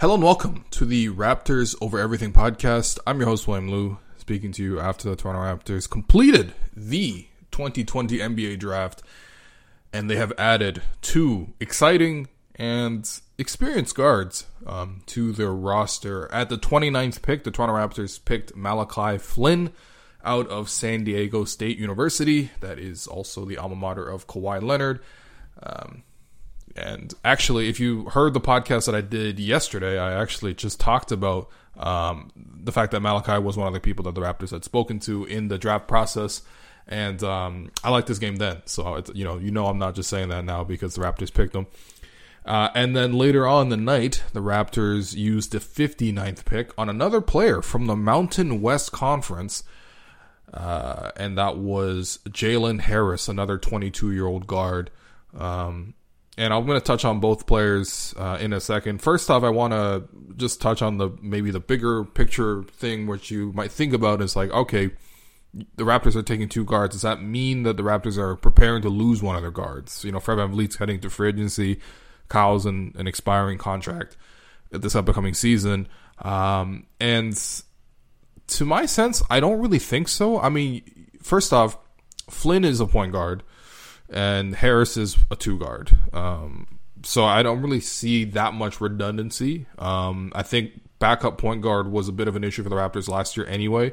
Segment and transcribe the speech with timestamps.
[0.00, 2.98] Hello and welcome to the Raptors Over Everything podcast.
[3.06, 8.18] I'm your host, William Lou, speaking to you after the Toronto Raptors completed the 2020
[8.18, 9.04] NBA draft,
[9.92, 12.26] and they have added two exciting
[12.56, 13.08] and
[13.38, 16.30] experienced guards um, to their roster.
[16.32, 19.70] At the 29th pick, the Toronto Raptors picked Malachi Flynn
[20.24, 22.50] out of San Diego State University.
[22.58, 24.98] That is also the alma mater of Kawhi Leonard.
[25.62, 26.02] Um,
[26.76, 31.12] and actually, if you heard the podcast that I did yesterday, I actually just talked
[31.12, 34.64] about um, the fact that Malachi was one of the people that the Raptors had
[34.64, 36.42] spoken to in the draft process.
[36.86, 40.10] And um, I like this game then, so you know, you know, I'm not just
[40.10, 41.66] saying that now because the Raptors picked him.
[42.44, 47.22] Uh, and then later on the night, the Raptors used the 59th pick on another
[47.22, 49.64] player from the Mountain West Conference,
[50.52, 54.90] uh, and that was Jalen Harris, another 22 year old guard.
[55.34, 55.94] Um,
[56.36, 59.00] and I'm going to touch on both players uh, in a second.
[59.00, 60.04] First off, I want to
[60.36, 64.34] just touch on the maybe the bigger picture thing, which you might think about is
[64.34, 64.90] like, okay,
[65.76, 66.94] the Raptors are taking two guards.
[66.94, 70.04] Does that mean that the Raptors are preparing to lose one of their guards?
[70.04, 71.80] You know, Fred VanVleet's heading to free agency.
[72.28, 74.16] Kyle's an, an expiring contract
[74.72, 75.86] at this upcoming season.
[76.18, 77.40] Um, and
[78.48, 80.40] to my sense, I don't really think so.
[80.40, 80.82] I mean,
[81.22, 81.78] first off,
[82.28, 83.44] Flynn is a point guard
[84.10, 85.90] and Harris is a two guard.
[86.12, 89.66] Um, so I don't really see that much redundancy.
[89.78, 93.08] Um, I think backup point guard was a bit of an issue for the Raptors
[93.08, 93.92] last year anyway,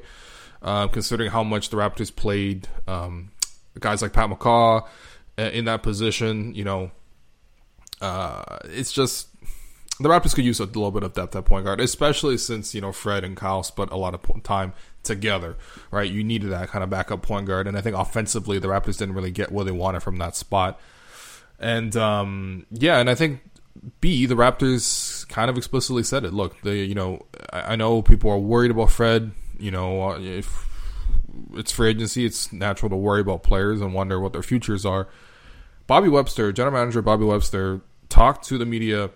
[0.62, 3.32] uh, considering how much the Raptors played um,
[3.80, 4.88] guys like Pat McCaw
[5.38, 6.54] uh, in that position.
[6.56, 6.92] You know,
[8.00, 9.28] uh, it's just
[10.00, 12.82] the Raptors could use a little bit of depth at point guard, especially since you
[12.82, 15.58] know Fred and Kyle spent a lot of time together,
[15.92, 16.10] right?
[16.10, 19.16] You needed that kind of backup point guard, and I think offensively the Raptors didn't
[19.16, 20.80] really get what they wanted from that spot.
[21.60, 23.42] And um, yeah, and I think
[24.00, 26.34] B the Raptors kind of explicitly said it.
[26.34, 29.32] Look, they you know I, I know people are worried about Fred.
[29.60, 30.68] You know, uh, if
[31.54, 35.08] it's free agency, it's natural to worry about players and wonder what their futures are.
[35.86, 39.12] Bobby Webster, general manager Bobby Webster, talked to the media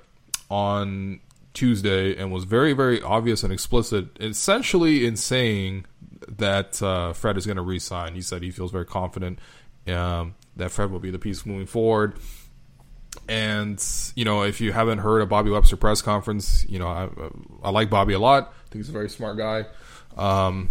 [0.50, 1.20] on
[1.54, 5.86] Tuesday and was very, very obvious and explicit, essentially in saying
[6.28, 8.14] that uh, Fred is going to resign.
[8.14, 9.40] He said he feels very confident
[9.88, 12.18] um, that Fred will be the piece moving forward.
[13.28, 13.84] And
[14.16, 17.10] you know, if you haven't heard a Bobby Webster press conference, you know I,
[17.64, 18.54] I like Bobby a lot.
[18.54, 19.66] I think he's a very smart guy.
[20.18, 20.70] Um,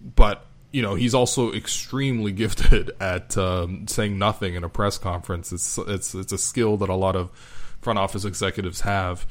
[0.00, 5.52] but you know he's also extremely gifted at um, saying nothing in a press conference.
[5.52, 7.30] It's it's it's a skill that a lot of
[7.84, 9.26] front office executives have.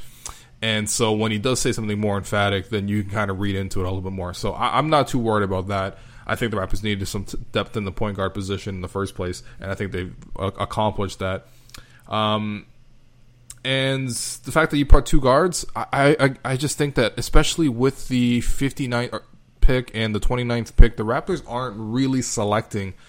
[0.61, 3.55] And so when he does say something more emphatic, then you can kind of read
[3.55, 4.33] into it a little bit more.
[4.33, 5.97] So I, am not too worried about that.
[6.25, 9.13] I think the Raptors needed some depth in the point guard position in the first
[9.13, 11.47] place, and I think they've uh, accomplished that.
[12.07, 12.65] Um,
[13.65, 17.67] and the fact that you part two guards, I, I, I just think that especially
[17.67, 19.21] with the 59th
[19.59, 22.93] pick and the 29th pick, the Raptors aren't really selecting–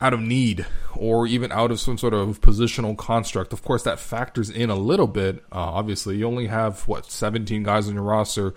[0.00, 0.64] out of need
[0.94, 3.52] or even out of some sort of positional construct.
[3.52, 5.38] Of course, that factors in a little bit.
[5.52, 8.54] Uh, obviously, you only have what 17 guys on your roster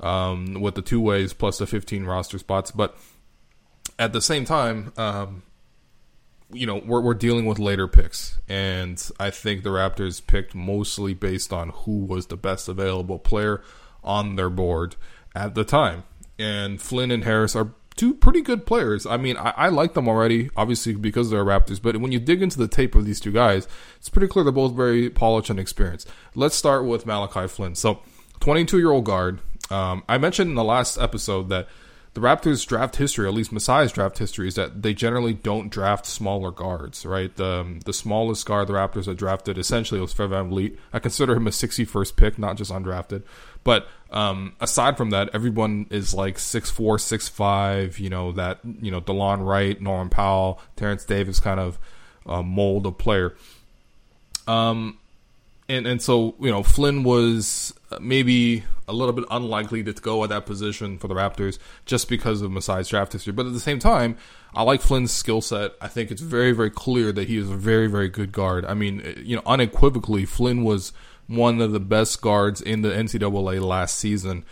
[0.00, 2.96] um, with the two ways plus the 15 roster spots, but
[3.98, 5.42] at the same time, um,
[6.52, 11.14] you know, we're, we're dealing with later picks, and I think the Raptors picked mostly
[11.14, 13.62] based on who was the best available player
[14.04, 14.96] on their board
[15.34, 16.04] at the time.
[16.38, 19.06] And Flynn and Harris are two pretty good players.
[19.06, 21.80] I mean, I, I, like them already, obviously because they're Raptors.
[21.80, 24.52] But when you dig into the tape of these two guys, it's pretty clear they're
[24.52, 26.08] both very polished and experienced.
[26.34, 27.74] Let's start with Malachi Flynn.
[27.74, 28.00] So,
[28.40, 29.40] 22 year old guard.
[29.70, 31.68] Um, I mentioned in the last episode that
[32.16, 36.06] the Raptors' draft history, at least Masai's draft history, is that they generally don't draft
[36.06, 37.36] smaller guards, right?
[37.36, 40.78] The, um, the smallest guard the Raptors have drafted essentially was Fred VanVleet.
[40.94, 43.22] I consider him a 61st pick, not just undrafted.
[43.64, 47.98] But um, aside from that, everyone is like six four, six five.
[47.98, 51.78] You know that you know Delon Wright, Norman Powell, Terence Davis kind of
[52.24, 53.34] uh, mold of player.
[54.46, 54.96] Um,
[55.68, 60.30] and and so you know Flynn was maybe a little bit unlikely to go at
[60.30, 63.32] that position for the Raptors just because of Masai's draft history.
[63.32, 64.16] But at the same time,
[64.54, 65.72] I like Flynn's skill set.
[65.80, 68.64] I think it's very very clear that he is a very very good guard.
[68.64, 70.92] I mean, you know, unequivocally, Flynn was
[71.26, 74.44] one of the best guards in the NCAA last season.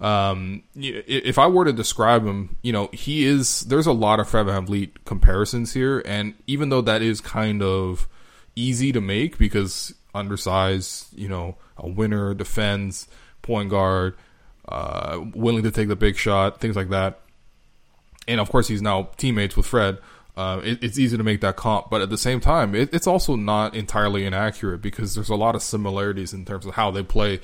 [0.00, 3.60] Um, if I were to describe him, you know, he is.
[3.60, 8.08] There's a lot of Fred VanVleet comparisons here, and even though that is kind of
[8.56, 13.08] easy to make because undersized, you know, a winner, defends,
[13.42, 14.14] point guard,
[14.68, 17.20] uh, willing to take the big shot, things like that.
[18.28, 19.98] And of course, he's now teammates with Fred.
[20.36, 23.06] Uh, it, it's easy to make that comp, but at the same time, it, it's
[23.06, 27.02] also not entirely inaccurate because there's a lot of similarities in terms of how they
[27.02, 27.40] play.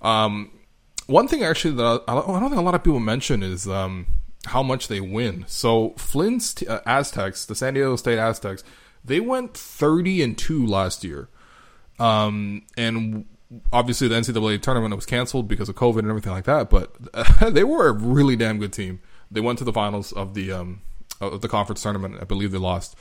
[0.00, 0.50] Um,
[1.06, 4.06] one thing actually that I, I, don't think a lot of people mention is um,
[4.46, 5.44] how much they win.
[5.46, 8.64] So Flynn's t- uh, Aztecs, the San Diego State Aztecs,
[9.04, 11.28] they went 30 and 2 last year.
[12.02, 13.26] Um, and
[13.72, 16.96] obviously the NCAA tournament was canceled because of COVID and everything like that, but
[17.54, 19.00] they were a really damn good team.
[19.30, 20.82] They went to the finals of the um,
[21.20, 22.18] of the conference tournament.
[22.20, 22.96] I believe they lost,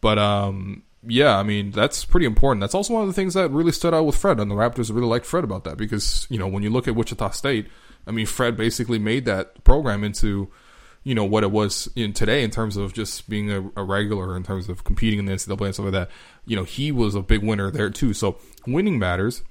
[0.00, 2.60] but um, yeah, I mean that's pretty important.
[2.60, 4.94] That's also one of the things that really stood out with Fred, and the Raptors
[4.94, 7.66] really liked Fred about that because you know when you look at Wichita State,
[8.06, 10.50] I mean Fred basically made that program into
[11.06, 14.36] you know what it was in today in terms of just being a, a, regular
[14.36, 16.10] in terms of competing in the NCAA and stuff like that.
[16.46, 18.12] You know, he was a big winner there too.
[18.12, 19.44] So winning matters.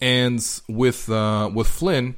[0.00, 2.16] And with uh, with Flynn,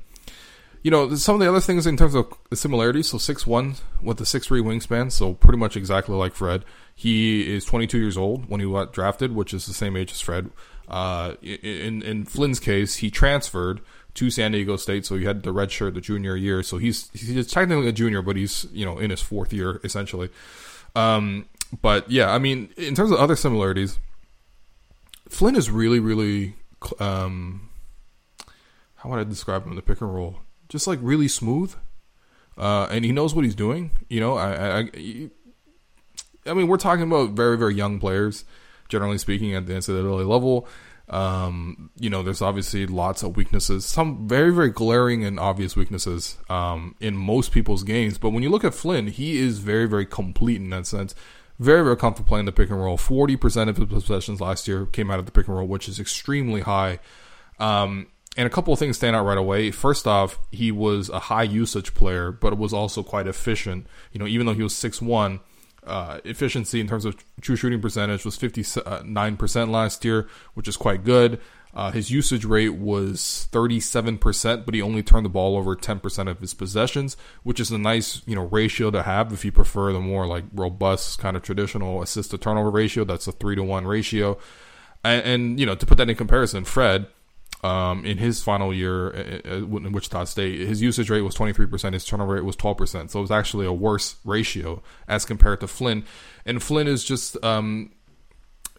[0.84, 3.08] you know, some of the other things in terms of the similarities.
[3.08, 6.64] So six one with the six three wingspan, so pretty much exactly like Fred.
[6.94, 10.20] He is 22 years old when he got drafted, which is the same age as
[10.20, 10.50] Fred.
[10.86, 13.80] Uh, in in Flynn's case, he transferred
[14.18, 16.64] to San Diego State, so he had the red shirt the junior year.
[16.64, 20.28] So he's he's technically a junior, but he's you know in his fourth year essentially.
[20.96, 21.46] Um,
[21.80, 24.00] but yeah, I mean, in terms of other similarities,
[25.28, 26.56] Flynn is really really
[26.98, 27.70] um,
[28.96, 30.40] how would I describe him in the pick and roll?
[30.68, 31.74] Just like really smooth,
[32.56, 33.92] uh, and he knows what he's doing.
[34.08, 35.30] You know, I, I,
[36.44, 38.44] I, mean, we're talking about very very young players,
[38.88, 40.66] generally speaking, at the NCAA level.
[41.10, 46.36] Um, you know, there's obviously lots of weaknesses, some very, very glaring and obvious weaknesses
[46.50, 48.18] um, in most people's games.
[48.18, 51.14] But when you look at Flynn, he is very, very complete in that sense.
[51.58, 52.98] Very, very comfortable playing the pick and roll.
[52.98, 55.98] 40% of his possessions last year came out of the pick and roll, which is
[55.98, 57.00] extremely high.
[57.58, 59.72] Um, and a couple of things stand out right away.
[59.72, 63.88] First off, he was a high usage player, but was also quite efficient.
[64.12, 65.40] You know, even though he was six one,
[65.88, 71.04] uh, efficiency in terms of true shooting percentage was 59% last year, which is quite
[71.04, 71.40] good.
[71.74, 76.40] Uh, his usage rate was 37%, but he only turned the ball over 10% of
[76.40, 80.00] his possessions, which is a nice, you know, ratio to have if you prefer the
[80.00, 83.04] more like robust kind of traditional assist to turnover ratio.
[83.04, 84.38] That's a three to one ratio.
[85.04, 87.06] And, and, you know, to put that in comparison, Fred,
[87.62, 92.34] um, in his final year in Wichita State, his usage rate was 23%, his turnover
[92.34, 93.10] rate was 12%.
[93.10, 96.04] So it was actually a worse ratio as compared to Flynn.
[96.46, 97.92] And Flynn is just, um,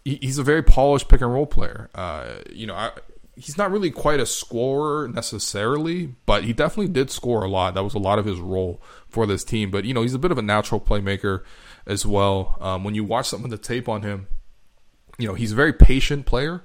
[0.04, 1.90] he, he's a very polished pick and roll player.
[1.94, 2.92] Uh, you know, I,
[3.36, 7.74] he's not really quite a scorer necessarily, but he definitely did score a lot.
[7.74, 9.70] That was a lot of his role for this team.
[9.70, 11.42] But, you know, he's a bit of a natural playmaker
[11.86, 12.56] as well.
[12.60, 14.26] Um, when you watch some of the tape on him,
[15.18, 16.64] you know, he's a very patient player.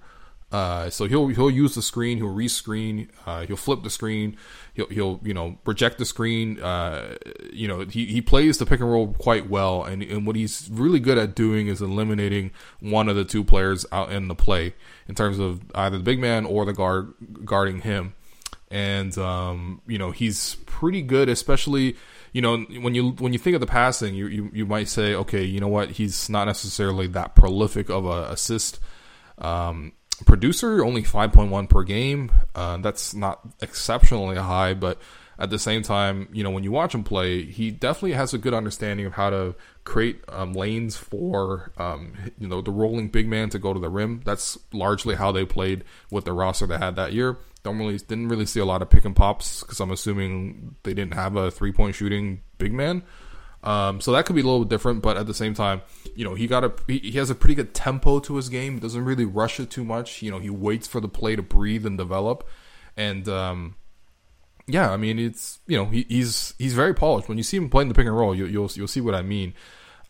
[0.56, 4.38] Uh, so he'll he'll use the screen, he'll rescreen, uh, he'll flip the screen,
[4.74, 6.62] he'll he'll you know reject the screen.
[6.62, 7.18] Uh,
[7.52, 10.70] you know he, he plays the pick and roll quite well, and and what he's
[10.72, 14.74] really good at doing is eliminating one of the two players out in the play
[15.10, 17.14] in terms of either the big man or the guard
[17.44, 18.14] guarding him.
[18.72, 21.98] And um, you know he's pretty good, especially
[22.32, 25.16] you know when you when you think of the passing, you you, you might say,
[25.16, 28.80] okay, you know what, he's not necessarily that prolific of a assist.
[29.38, 29.92] Um,
[30.26, 32.32] producer, only 5.1 per game.
[32.54, 35.00] Uh, that's not exceptionally high, but
[35.38, 38.38] at the same time, you know, when you watch him play, he definitely has a
[38.38, 43.28] good understanding of how to create um, lanes for, um, you know, the rolling big
[43.28, 44.22] man to go to the rim.
[44.24, 47.38] That's largely how they played with the roster they had that year.
[47.64, 50.94] Don't really, didn't really see a lot of pick and pops because I'm assuming they
[50.94, 53.04] didn't have a three point shooting big man.
[53.66, 55.82] Um, so that could be a little different, but at the same time,
[56.16, 58.78] you know, he got a he, he has a pretty good tempo to his game.
[58.78, 60.22] Doesn't really rush it too much.
[60.22, 62.48] You know, he waits for the play to breathe and develop.
[62.96, 63.76] And um,
[64.68, 67.28] yeah, I mean, it's you know, he, he's he's very polished.
[67.28, 69.16] When you see him playing the pick and roll, you, will you'll, you'll see what
[69.16, 69.56] I mean.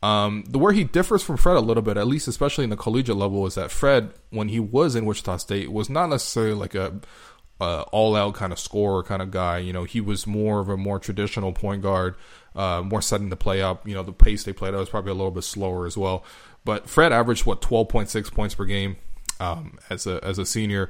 [0.04, 2.78] Um, the where he differs from Fred a little bit, at least especially in the
[2.78, 6.76] collegiate level, is that Fred, when he was in Wichita State, was not necessarily like
[6.76, 7.00] a
[7.62, 9.60] uh, all out kind of scorer kind of guy.
[9.60, 12.16] You know, he was more of a more traditional point guard
[12.56, 13.88] uh, more setting the play up.
[13.88, 16.24] You know, the pace they played out was probably a little bit slower as well.
[16.64, 18.98] But Fred averaged what 12.6 points per game,
[19.40, 20.90] um, as a as a senior.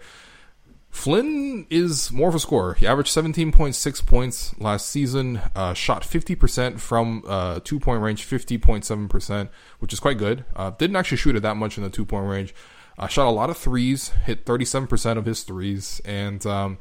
[0.95, 2.73] Flynn is more of a scorer.
[2.75, 9.49] He averaged 17.6 points last season, uh, shot 50% from uh, two point range, 50.7%,
[9.79, 10.45] which is quite good.
[10.55, 12.55] Uh, didn't actually shoot it that much in the two point range.
[12.97, 16.01] Uh, shot a lot of threes, hit 37% of his threes.
[16.05, 16.77] And, um,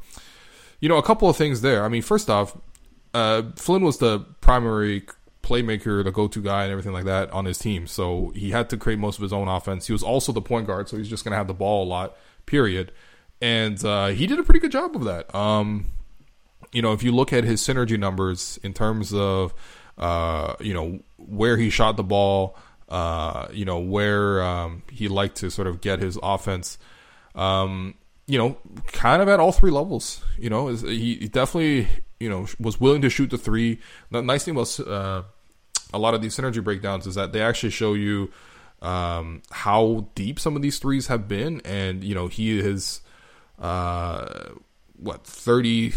[0.78, 1.84] you know, a couple of things there.
[1.84, 2.56] I mean, first off,
[3.14, 5.06] uh, Flynn was the primary
[5.42, 7.86] playmaker, the go to guy, and everything like that on his team.
[7.86, 9.86] So he had to create most of his own offense.
[9.86, 11.88] He was also the point guard, so he's just going to have the ball a
[11.88, 12.92] lot, period
[13.44, 15.34] and uh, he did a pretty good job of that.
[15.34, 15.86] Um,
[16.72, 19.52] you know, if you look at his synergy numbers in terms of,
[19.98, 22.56] uh, you know, where he shot the ball,
[22.88, 26.78] uh, you know, where um, he liked to sort of get his offense,
[27.34, 27.94] um,
[28.26, 28.56] you know,
[28.86, 30.24] kind of at all three levels.
[30.38, 31.86] You know, he definitely,
[32.24, 33.78] you know, was willing to shoot the three.
[34.10, 35.24] The nice thing about uh,
[35.92, 38.30] a lot of these synergy breakdowns is that they actually show you
[38.80, 43.02] um, how deep some of these threes have been, and you know, he is
[43.58, 44.52] uh,
[44.96, 45.92] what thirty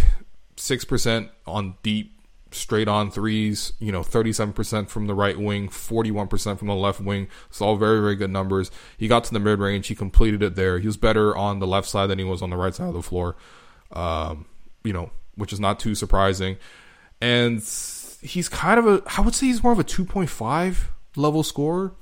[0.58, 2.14] six percent on deep
[2.52, 7.28] straight on threes, you know, 37% from the right wing, 41% from the left wing.
[7.50, 8.72] It's all very, very good numbers.
[8.98, 9.88] He got to the mid range.
[9.88, 10.80] He completed it there.
[10.80, 12.94] He was better on the left side than he was on the right side of
[12.94, 13.36] the floor,
[13.92, 14.46] um,
[14.86, 16.58] you know, which is not too surprising.
[17.22, 17.60] And
[18.22, 20.78] he's kind of a, I would say he's more of a 2.5
[21.16, 21.94] level scorer.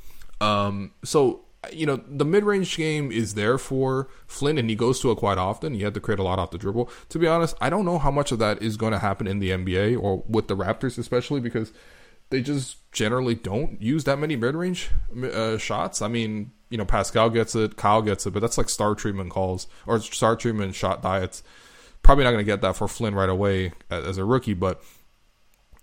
[0.42, 5.00] Um, so you know, the mid range game is there for Flynn, and he goes
[5.01, 5.74] to it quite often.
[5.74, 6.89] He had to create a lot off the dribble.
[7.10, 9.39] To be honest, I don't know how much of that is going to happen in
[9.39, 11.72] the NBA or with the Raptors, especially because
[12.30, 14.89] they just generally don't use that many mid range
[15.24, 16.01] uh, shots.
[16.01, 19.30] I mean, you know, Pascal gets it, Kyle gets it, but that's like star treatment
[19.32, 21.44] calls or star treatment shot diets.
[22.05, 24.79] Probably not going to get that for Flynn right away as a rookie, but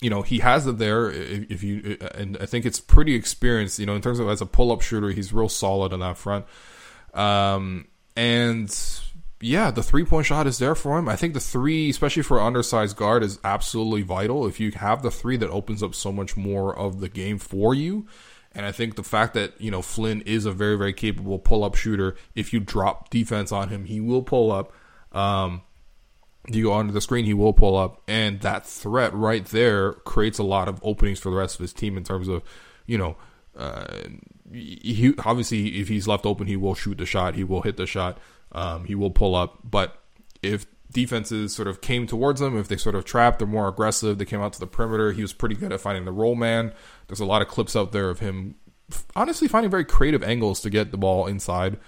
[0.00, 1.10] you know he has it there.
[1.10, 4.46] If, you and I think it's pretty experienced you know in terms of as a
[4.46, 6.46] pull up shooter he's real solid on that front.
[7.12, 8.72] Um, and
[9.40, 11.08] yeah the three point shot is there for him.
[11.08, 14.46] I think the three especially for undersized guard is absolutely vital.
[14.46, 17.74] If you have the three that opens up so much more of the game for
[17.74, 18.06] you.
[18.52, 21.64] And I think the fact that you know Flynn is a very very capable pull
[21.64, 24.72] up shooter if you drop defense on him he will pull up.
[25.10, 25.62] Um,
[26.48, 30.38] you go onto the screen, he will pull up, and that threat right there creates
[30.38, 32.42] a lot of openings for the rest of his team in terms of,
[32.86, 33.16] you know,
[33.56, 33.86] uh,
[34.50, 37.86] he obviously if he's left open, he will shoot the shot, he will hit the
[37.86, 38.18] shot,
[38.52, 39.58] um, he will pull up.
[39.62, 39.98] But
[40.42, 44.18] if defenses sort of came towards him, if they sort of trapped, they're more aggressive,
[44.18, 45.12] they came out to the perimeter.
[45.12, 46.72] He was pretty good at finding the roll man.
[47.06, 48.56] There's a lot of clips out there of him,
[49.14, 51.78] honestly, finding very creative angles to get the ball inside.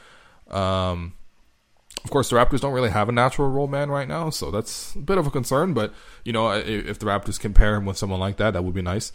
[0.48, 1.14] Um,
[2.04, 4.94] of course, the Raptors don't really have a natural role man right now, so that's
[4.94, 5.72] a bit of a concern.
[5.72, 5.94] But
[6.24, 9.10] you know, if the Raptors compare him with someone like that, that would be nice.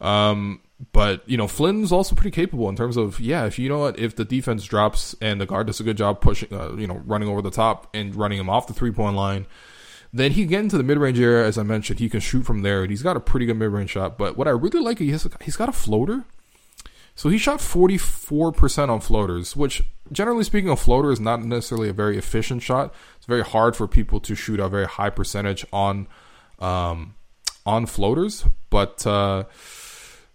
[0.00, 0.60] Um,
[0.92, 3.44] but you know, Flynn's also pretty capable in terms of yeah.
[3.46, 6.20] If you know what, if the defense drops and the guard does a good job
[6.20, 9.14] pushing, uh, you know, running over the top and running him off the three point
[9.14, 9.46] line,
[10.12, 11.46] then he get into the mid range area.
[11.46, 13.70] As I mentioned, he can shoot from there, and he's got a pretty good mid
[13.70, 14.18] range shot.
[14.18, 16.24] But what I really like, he has, he's got a floater.
[17.14, 21.92] So he shot 44% on floaters, which generally speaking, a floater is not necessarily a
[21.92, 22.94] very efficient shot.
[23.16, 26.06] It's very hard for people to shoot a very high percentage on
[26.58, 27.14] um,
[27.66, 29.44] on floaters, but uh,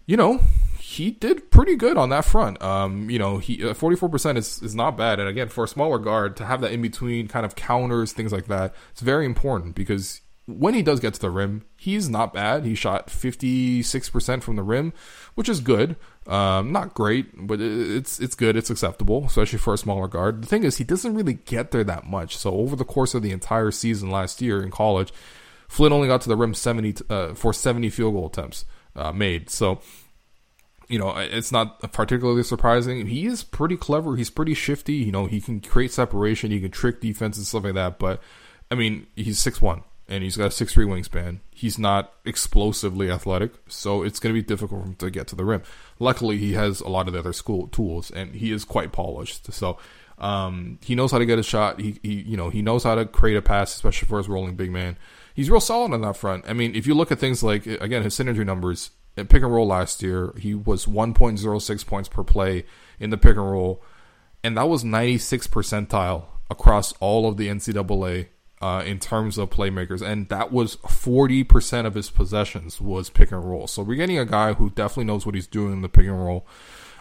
[0.06, 0.42] you know
[0.80, 2.62] he did pretty good on that front.
[2.62, 5.64] Um, you know, he uh, forty four percent is is not bad, and again for
[5.64, 9.02] a smaller guard to have that in between kind of counters things like that, it's
[9.02, 12.66] very important because when he does get to the rim, he's not bad.
[12.66, 14.94] He shot 56% from the rim,
[15.36, 15.98] which is good.
[16.26, 18.56] Um, not great, but it's it's good.
[18.56, 20.42] It's acceptable, especially for a smaller guard.
[20.42, 22.38] The thing is, he doesn't really get there that much.
[22.38, 25.12] So over the course of the entire season last year in college,
[25.68, 28.64] Flynn only got to the rim 70 uh, for 70 field goal attempts
[28.96, 29.50] uh, made.
[29.50, 29.82] So
[30.88, 33.08] you know, it's not particularly surprising.
[33.08, 34.16] He is pretty clever.
[34.16, 34.94] He's pretty shifty.
[34.94, 36.52] You know, he can create separation.
[36.52, 38.00] He can trick defense and stuff like that.
[38.00, 38.22] But
[38.72, 41.40] I mean, he's six one and he's got a six three wingspan.
[41.52, 45.36] He's not explosively athletic, so it's going to be difficult for him to get to
[45.36, 45.64] the rim.
[46.00, 49.52] Luckily, he has a lot of the other school tools, and he is quite polished.
[49.52, 49.78] So
[50.18, 51.80] um, he knows how to get a shot.
[51.80, 54.56] He, he, you know, he knows how to create a pass, especially for his rolling
[54.56, 54.98] big man.
[55.34, 56.46] He's real solid on that front.
[56.48, 59.54] I mean, if you look at things like again his synergy numbers in pick and
[59.54, 62.66] roll last year, he was 1.06 points per play
[63.00, 63.84] in the pick and roll,
[64.44, 68.28] and that was 96 percentile across all of the NCAA
[68.62, 73.44] uh, in terms of playmakers, and that was 40% of his possessions was pick and
[73.44, 73.68] roll.
[73.68, 76.24] So we're getting a guy who definitely knows what he's doing in the pick and
[76.24, 76.48] roll.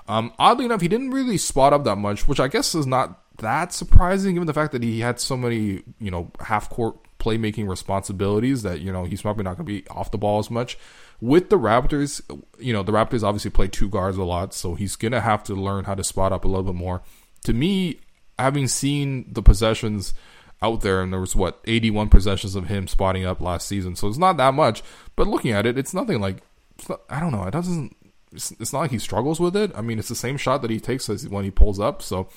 [0.08, 3.22] Um, oddly enough, he didn't really spot up that much, which I guess is not
[3.38, 7.68] that surprising, given the fact that he had so many, you know, half court playmaking
[7.68, 10.78] responsibilities that you know he's probably not going to be off the ball as much.
[11.20, 12.20] With the Raptors,
[12.58, 15.42] you know, the Raptors obviously play two guards a lot, so he's going to have
[15.44, 17.02] to learn how to spot up a little bit more.
[17.44, 18.00] To me,
[18.38, 20.14] having seen the possessions
[20.62, 24.08] out there, and there was what 81 possessions of him spotting up last season, so
[24.08, 24.82] it's not that much.
[25.14, 26.38] But looking at it, it's nothing like
[26.78, 27.44] it's not, I don't know.
[27.44, 27.96] It doesn't.
[28.32, 29.72] It's, it's not like he struggles with it.
[29.74, 32.28] I mean, it's the same shot that he takes as when he pulls up, so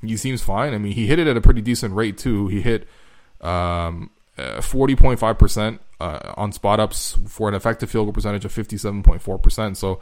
[0.00, 0.74] he seems fine.
[0.74, 2.48] I mean, he hit it at a pretty decent rate too.
[2.48, 2.88] He hit
[3.40, 8.12] um, uh, forty point five percent uh, on spot ups for an effective field goal
[8.12, 9.76] percentage of fifty seven point four percent.
[9.76, 10.00] So,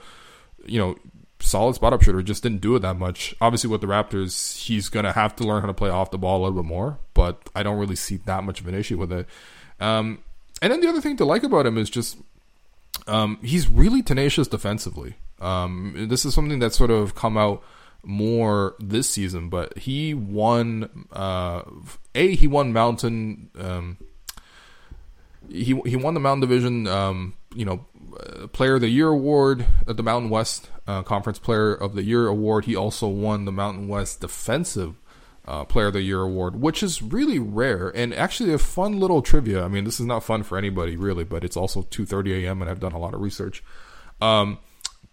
[0.65, 0.97] you know,
[1.41, 2.23] solid spot up shooter.
[2.23, 3.35] Just didn't do it that much.
[3.41, 6.41] Obviously, with the Raptors, he's gonna have to learn how to play off the ball
[6.41, 6.99] a little bit more.
[7.15, 9.27] But I don't really see that much of an issue with it.
[9.81, 10.21] Um,
[10.63, 12.19] and then the other thing to like about him is just
[13.07, 15.15] um, he's really tenacious defensively.
[15.41, 17.63] Um, this is something that's sort of come out
[18.03, 21.07] more this season, but he won.
[21.13, 21.63] Uh,
[22.15, 23.51] a he won Mountain.
[23.59, 23.99] Um,
[25.49, 26.87] he he won the Mountain Division.
[26.87, 27.85] Um, you know,
[28.53, 32.27] Player of the Year award at the Mountain West uh, Conference Player of the Year
[32.27, 32.65] award.
[32.65, 34.97] He also won the Mountain West Defensive
[35.47, 39.23] uh, Player of the Year award, which is really rare and actually a fun little
[39.23, 39.65] trivia.
[39.65, 42.63] I mean, this is not fun for anybody really, but it's also 2:30 a.m.
[42.63, 43.63] and I've done a lot of research.
[44.21, 44.59] Um,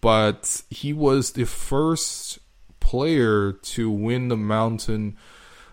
[0.00, 2.38] but he was the first
[2.80, 5.16] player to win the Mountain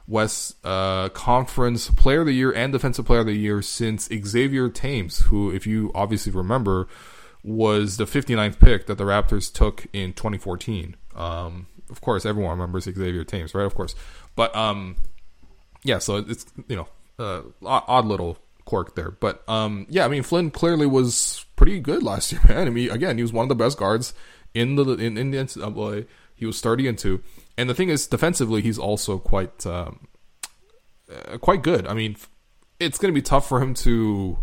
[0.08, 4.70] West uh, Conference Player of the Year and Defensive Player of the Year since Xavier
[4.70, 6.88] Thames, who, if you obviously remember,
[7.46, 10.96] was the 59th pick that the Raptors took in 2014.
[11.16, 13.66] Um, of course, everyone remembers Xavier Thames, right?
[13.66, 13.94] Of course,
[14.36, 14.96] but um,
[15.84, 16.00] yeah.
[16.00, 16.88] So it's you know
[17.20, 20.06] uh, odd little quirk there, but um, yeah.
[20.06, 22.68] I mean, Flynn clearly was pretty good last year, man.
[22.68, 24.16] I mean, again, he was one of the best guards
[24.56, 26.08] in the in, in the NCAA.
[26.34, 27.22] He was 30 and
[27.58, 30.08] and the thing is, defensively, he's also quite um,
[31.10, 31.88] uh, quite good.
[31.88, 32.18] I mean,
[32.80, 34.40] it's going to be tough for him to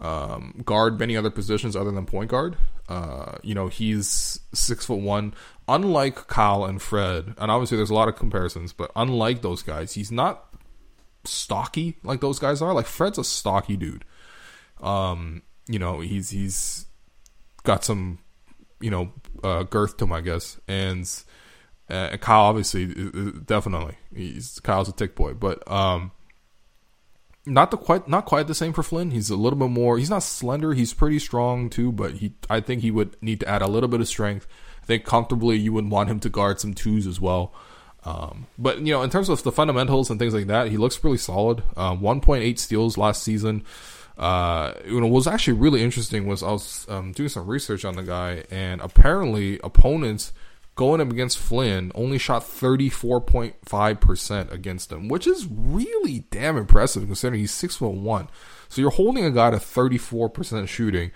[0.00, 2.56] um, guard many other positions other than point guard.
[2.88, 5.34] Uh, you know, he's six foot one.
[5.68, 9.94] Unlike Kyle and Fred, and obviously there's a lot of comparisons, but unlike those guys,
[9.94, 10.52] he's not
[11.24, 12.74] stocky like those guys are.
[12.74, 14.04] Like Fred's a stocky dude.
[14.80, 16.86] Um, you know, he's he's
[17.62, 18.18] got some,
[18.80, 19.12] you know,
[19.44, 21.08] uh, girth to him, I guess, and
[21.88, 22.86] uh, Kyle obviously
[23.46, 26.10] definitely he's Kyle's a tick boy, but um,
[27.44, 29.10] not the quite not quite the same for Flynn.
[29.10, 29.98] He's a little bit more.
[29.98, 30.74] He's not slender.
[30.74, 33.88] He's pretty strong too, but he I think he would need to add a little
[33.88, 34.46] bit of strength.
[34.82, 37.52] I think comfortably you would want him to guard some twos as well.
[38.04, 41.02] Um, but you know, in terms of the fundamentals and things like that, he looks
[41.04, 41.62] really solid.
[41.76, 43.64] Uh, 1.8 steals last season.
[44.18, 47.84] Uh, you know, what was actually really interesting was I was um, doing some research
[47.84, 50.32] on the guy, and apparently opponents
[50.74, 57.40] going up against Flynn only shot 34.5% against him, which is really damn impressive considering
[57.40, 58.28] he's six foot one.
[58.68, 61.12] So you're holding a guy to 34% shooting.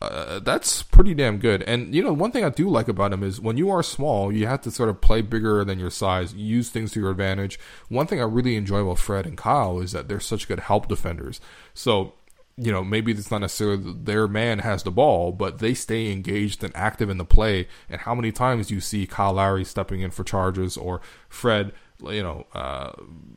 [0.00, 1.62] Uh, that's pretty damn good.
[1.62, 4.30] And you know, one thing I do like about him is when you are small,
[4.30, 7.58] you have to sort of play bigger than your size, use things to your advantage.
[7.88, 10.88] One thing I really enjoy about Fred and Kyle is that they're such good help
[10.88, 11.40] defenders.
[11.72, 12.12] So
[12.58, 16.64] you know, maybe it's not necessarily their man has the ball, but they stay engaged
[16.64, 17.68] and active in the play.
[17.88, 21.72] And how many times do you see Kyle Lowry stepping in for charges or Fred,
[22.02, 22.92] you know, uh,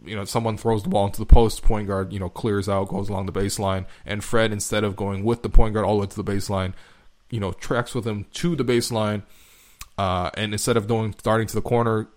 [0.06, 2.88] you know, someone throws the ball into the post, point guard, you know, clears out,
[2.88, 6.02] goes along the baseline, and Fred, instead of going with the point guard all the
[6.02, 6.74] way to the baseline,
[7.30, 9.24] you know, tracks with him to the baseline,
[9.98, 12.08] uh, and instead of going starting to the corner,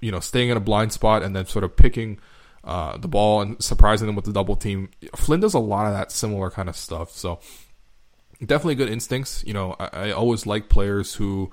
[0.00, 2.20] you know, staying in a blind spot and then sort of picking–
[2.64, 4.90] uh, the ball and surprising them with the double team.
[5.16, 7.10] Flynn does a lot of that similar kind of stuff.
[7.10, 7.40] So
[8.40, 9.42] definitely good instincts.
[9.46, 11.50] You know, I, I always like players who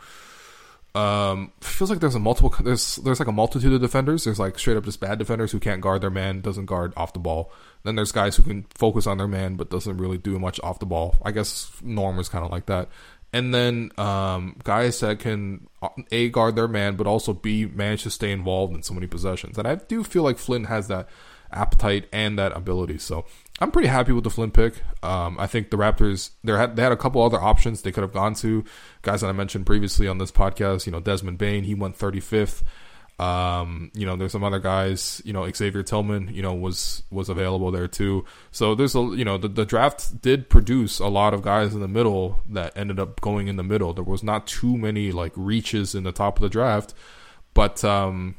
[0.95, 4.23] um, feels like there's a multiple there's there's like a multitude of defenders.
[4.23, 7.13] There's like straight up just bad defenders who can't guard their man, doesn't guard off
[7.13, 7.51] the ball.
[7.83, 10.79] Then there's guys who can focus on their man but doesn't really do much off
[10.79, 11.15] the ball.
[11.23, 12.89] I guess Norm is kind of like that
[13.31, 15.67] and then um, guys that can
[16.11, 19.57] a guard their man, but also b manage to stay involved in so many possessions.
[19.57, 21.07] And I do feel like Flynn has that
[21.51, 22.97] appetite and that ability.
[22.97, 23.25] So
[23.59, 24.81] I'm pretty happy with the Flynn pick.
[25.03, 28.03] Um, I think the Raptors they had they had a couple other options they could
[28.03, 28.63] have gone to.
[29.01, 32.63] Guys that I mentioned previously on this podcast, you know Desmond Bane, he went 35th.
[33.19, 37.27] Um, you know, there's some other guys, you know, Xavier Tillman, you know, was was
[37.27, 38.25] available there too.
[38.51, 41.81] So there's a you know, the, the draft did produce a lot of guys in
[41.81, 43.93] the middle that ended up going in the middle.
[43.93, 46.93] There was not too many like reaches in the top of the draft.
[47.53, 48.35] But um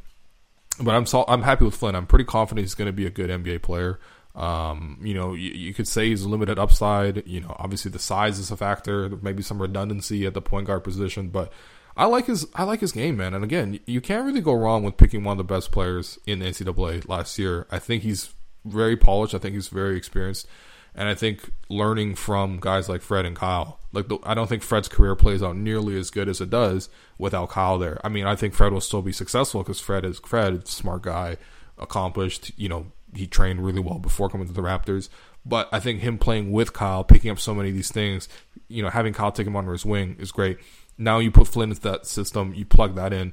[0.82, 1.94] but I'm so, I'm happy with Flynn.
[1.94, 4.00] I'm pretty confident he's going to be a good NBA player.
[4.34, 7.26] Um, you know, you, you, could say he's limited upside.
[7.26, 9.08] You know, obviously the size is a factor.
[9.20, 11.52] Maybe some redundancy at the point guard position, but
[11.96, 13.34] I like his I like his game, man.
[13.34, 16.40] And again, you can't really go wrong with picking one of the best players in
[16.40, 17.66] NCAA last year.
[17.70, 18.32] I think he's
[18.64, 19.34] very polished.
[19.34, 20.46] I think he's very experienced,
[20.94, 23.80] and I think learning from guys like Fred and Kyle.
[23.92, 26.88] Like the, I don't think Fred's career plays out nearly as good as it does
[27.18, 28.00] without Kyle there.
[28.04, 31.38] I mean, I think Fred will still be successful because Fred is Fred, smart guy,
[31.76, 32.52] accomplished.
[32.56, 35.08] You know, he trained really well before coming to the Raptors.
[35.44, 38.28] But I think him playing with Kyle, picking up so many of these things,
[38.68, 40.58] you know, having Kyle take him under his wing is great.
[41.00, 43.32] Now you put Flynn into that system, you plug that in,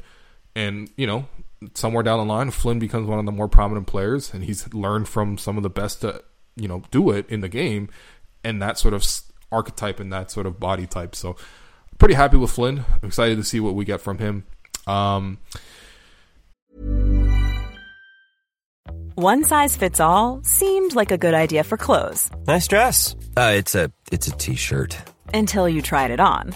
[0.55, 1.27] and you know,
[1.73, 5.09] somewhere down the line, Flynn becomes one of the more prominent players, and he's learned
[5.09, 6.23] from some of the best to
[6.55, 7.89] you know do it in the game,
[8.41, 9.05] and that sort of
[9.51, 11.13] archetype and that sort of body type.
[11.13, 11.35] So,
[11.99, 12.85] pretty happy with Flynn.
[12.89, 14.45] I'm excited to see what we get from him.
[14.87, 15.39] Um,
[19.15, 22.29] One size fits all seemed like a good idea for clothes.
[22.45, 23.15] Nice dress.
[23.35, 24.95] Uh, it's a it's a t-shirt.
[25.33, 26.55] Until you tried it on.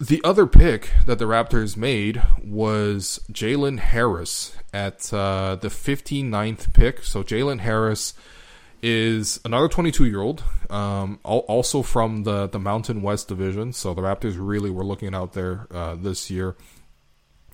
[0.00, 7.02] The other pick that the Raptors made was Jalen Harris at uh, the 59th pick.
[7.02, 8.14] So Jalen Harris
[8.82, 13.74] is another 22 year old, um, also from the, the Mountain West Division.
[13.74, 16.56] So the Raptors really were looking out there uh, this year.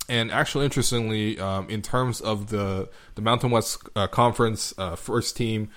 [0.07, 5.35] And actually, interestingly, um, in terms of the the Mountain West uh, Conference uh, first
[5.35, 5.67] team,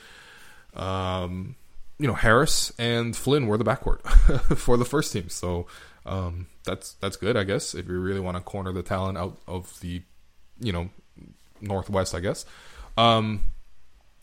[0.75, 1.57] um,
[1.99, 4.07] you know Harris and Flynn were the backcourt
[4.57, 5.29] for the first team.
[5.31, 5.67] So
[6.07, 7.75] um, that's that's good, I guess.
[7.75, 10.03] If you really want to corner the talent out of the,
[10.61, 10.91] you know,
[11.61, 12.45] Northwest, I guess.
[12.97, 13.45] Um,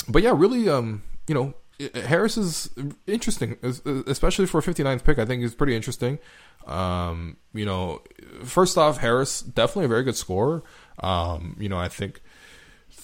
[0.07, 1.53] but yeah, really, um, you know,
[1.93, 2.69] Harris is
[3.05, 5.19] interesting, especially for a 59th pick.
[5.19, 6.19] I think is pretty interesting.
[6.65, 8.01] Um, you know,
[8.43, 10.63] first off, Harris definitely a very good scorer.
[10.99, 12.21] Um, you know, I think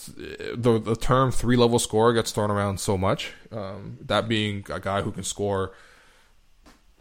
[0.08, 3.34] the the term three level scorer gets thrown around so much.
[3.52, 5.74] Um, that being a guy who can score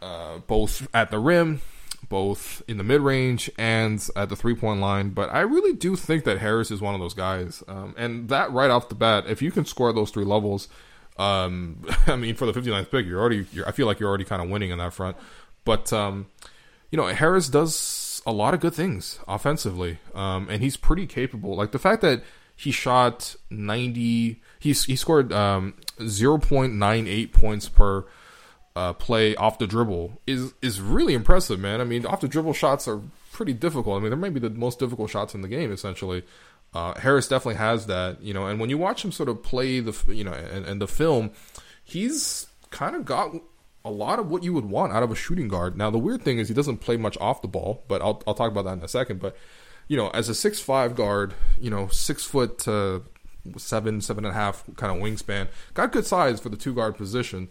[0.00, 1.62] uh, both at the rim,
[2.08, 5.10] both in the mid range and at the three point line.
[5.10, 7.62] But I really do think that Harris is one of those guys.
[7.68, 10.68] Um, and that right off the bat, if you can score those three levels,
[11.18, 14.24] um, I mean, for the 59th pick, you're already, you're, I feel like you're already
[14.24, 15.16] kind of winning in that front.
[15.64, 16.26] But, um,
[16.90, 19.98] you know, Harris does a lot of good things offensively.
[20.14, 21.54] Um, and he's pretty capable.
[21.54, 22.22] Like the fact that
[22.56, 28.04] he shot 90, he's, he scored, um, 0.98 points per,
[28.74, 31.80] uh, play off the dribble is is really impressive, man.
[31.80, 33.00] I mean, off the dribble shots are
[33.32, 33.96] pretty difficult.
[33.96, 36.24] I mean, they might be the most difficult shots in the game, essentially.
[36.74, 38.46] Uh, Harris definitely has that, you know.
[38.46, 41.32] And when you watch him sort of play the, you know, and, and the film,
[41.84, 43.34] he's kind of got
[43.84, 45.76] a lot of what you would want out of a shooting guard.
[45.76, 48.34] Now, the weird thing is he doesn't play much off the ball, but I'll I'll
[48.34, 49.20] talk about that in a second.
[49.20, 49.36] But
[49.86, 52.66] you know, as a six five guard, you know, six foot.
[52.66, 53.00] Uh,
[53.56, 55.48] seven, seven and a half kind of wingspan.
[55.74, 57.48] Got good size for the two guard position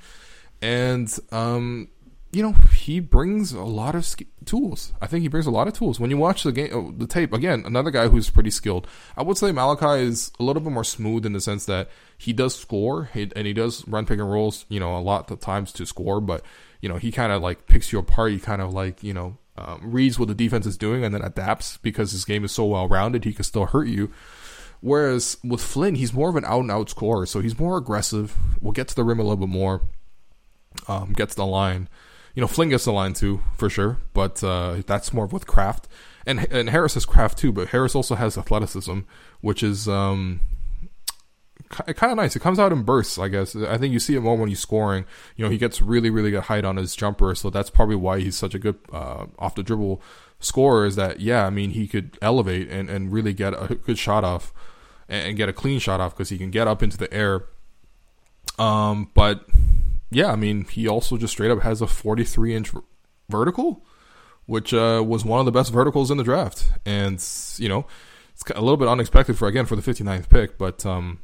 [0.62, 1.90] and um,
[2.32, 4.94] you know he brings a lot of sk- tools.
[5.02, 6.00] I think he brings a lot of tools.
[6.00, 8.88] When you watch the game, oh, the tape again, another guy who's pretty skilled.
[9.18, 12.34] I would say Malachi is a little bit more smooth in the sense that he
[12.34, 14.66] does score and he does run pick and rolls.
[14.70, 16.44] You know, a lot of times to score, but
[16.82, 18.32] you know he kind of like picks you apart.
[18.32, 21.22] He kind of like you know um, reads what the defense is doing and then
[21.22, 23.26] adapts because his game is so well rounded.
[23.26, 24.12] He can still hurt you.
[24.84, 28.36] Whereas with Flynn, he's more of an out and out scorer, so he's more aggressive.
[28.60, 29.84] We'll get to the rim a little bit more
[30.88, 31.90] um, gets the line.
[32.36, 35.88] You know, Flynn gets the line too, for sure, but uh, that's more with craft.
[36.26, 39.00] And and Harris has craft too, but Harris also has athleticism,
[39.42, 40.40] which is um,
[41.70, 42.36] kind of nice.
[42.36, 43.56] It comes out in bursts, I guess.
[43.56, 45.06] I think you see it more when he's scoring.
[45.36, 48.20] You know, he gets really, really good height on his jumper, so that's probably why
[48.20, 50.02] he's such a good uh, off the dribble
[50.40, 50.86] scorer.
[50.86, 51.46] Is that yeah?
[51.46, 54.54] I mean, he could elevate and, and really get a good shot off
[55.10, 57.46] and, and get a clean shot off because he can get up into the air.
[58.60, 59.48] Um, but
[60.12, 62.72] yeah, I mean, he also just straight up has a 43 inch
[63.30, 63.86] vertical,
[64.46, 66.70] which uh, was one of the best verticals in the draft.
[66.86, 67.26] And,
[67.58, 67.86] you know,
[68.34, 70.58] it's a little bit unexpected for, again, for the 59th pick.
[70.58, 71.20] But, um,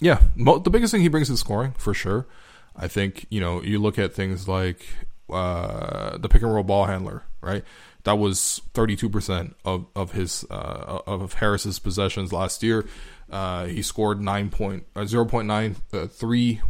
[0.00, 2.26] yeah, mo- the biggest thing he brings is scoring, for sure.
[2.74, 4.86] I think, you know, you look at things like
[5.30, 7.64] uh, the pick and roll ball handler, right?
[8.04, 12.86] That was 32% of of his uh, of Harris's possessions last year.
[13.30, 16.06] Uh, he scored nine point uh, zero point nine uh,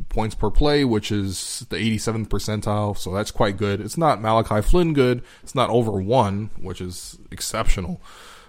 [0.08, 2.96] points per play, which is the 87th percentile.
[2.96, 3.80] So that's quite good.
[3.80, 5.22] It's not Malachi Flynn good.
[5.42, 8.00] It's not over one, which is exceptional.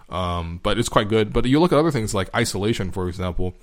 [0.09, 1.31] Um, but it's quite good.
[1.31, 3.55] But you look at other things like isolation, for example.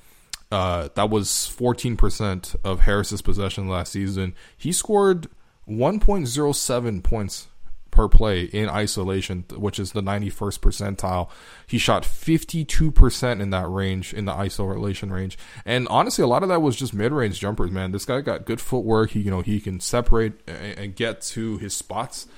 [0.52, 4.32] Uh, that was 14% of Harris's possession last season.
[4.56, 5.26] He scored
[5.68, 7.48] 1.07 points
[7.96, 11.30] per play in isolation, which is the 91st percentile.
[11.66, 15.38] He shot 52% in that range, in the isolation range.
[15.64, 17.92] And honestly, a lot of that was just mid-range jumpers, man.
[17.92, 19.10] This guy got good footwork.
[19.10, 22.28] He, you know, he can separate and get to his spots.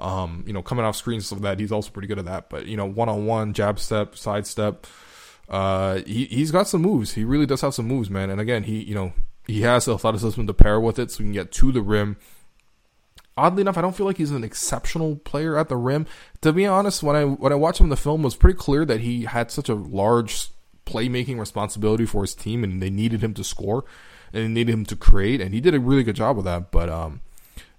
[0.00, 2.48] Um, you know, coming off screens so that, he's also pretty good at that.
[2.48, 4.86] But, you know, one-on-one, jab step, side step,
[5.48, 7.12] uh, he, he's got some moves.
[7.12, 8.30] He really does have some moves, man.
[8.30, 9.12] And again, he, you know,
[9.46, 12.16] he has the athleticism to pair with it so he can get to the rim
[13.36, 16.06] oddly enough, I don't feel like he's an exceptional player at the rim.
[16.42, 18.58] To be honest, when I when I watched him in the film, it was pretty
[18.58, 20.48] clear that he had such a large
[20.86, 23.84] playmaking responsibility for his team, and they needed him to score,
[24.32, 26.70] and they needed him to create, and he did a really good job with that.
[26.70, 27.20] But um,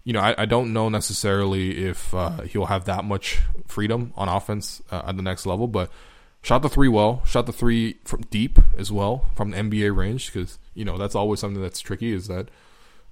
[0.04, 4.30] you know, I, I don't know necessarily if uh, he'll have that much freedom on
[4.30, 5.90] offense uh, at the next level, but.
[6.46, 7.24] Shot the three well.
[7.24, 11.16] Shot the three from deep as well from the NBA range because you know that's
[11.16, 12.12] always something that's tricky.
[12.12, 12.50] Is that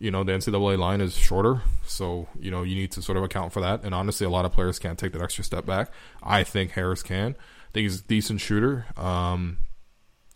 [0.02, 3.24] you know the NCAA line is shorter, so you know you need to sort of
[3.24, 3.84] account for that.
[3.84, 5.92] And honestly, a lot of players can't take that extra step back.
[6.24, 7.36] I think Harris can.
[7.38, 8.88] I think he's a decent shooter.
[8.98, 9.60] Um,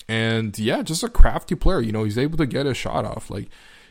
[0.08, 1.82] and yeah, just a crafty player.
[1.82, 3.32] You know, he's able to get a shot off.
[3.32, 3.50] Like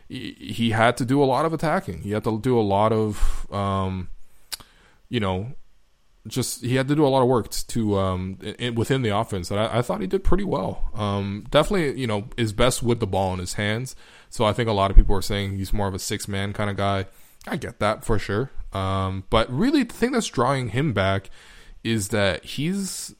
[0.08, 2.02] he, had to do a lot of attacking.
[2.02, 4.08] He had to do a lot of, um,
[5.08, 5.54] you know,
[6.26, 9.50] just he had to do a lot of work to um in, within the offense.
[9.50, 10.90] And I, I, thought he did pretty well.
[10.94, 13.94] Um, definitely, you know, is best with the ball in his hands.
[14.30, 16.52] So I think a lot of people are saying he's more of a six man
[16.52, 17.06] kind of guy.
[17.46, 18.50] I get that for sure.
[18.72, 21.30] Um, but really, the thing that's drawing him back
[21.82, 23.14] is that he's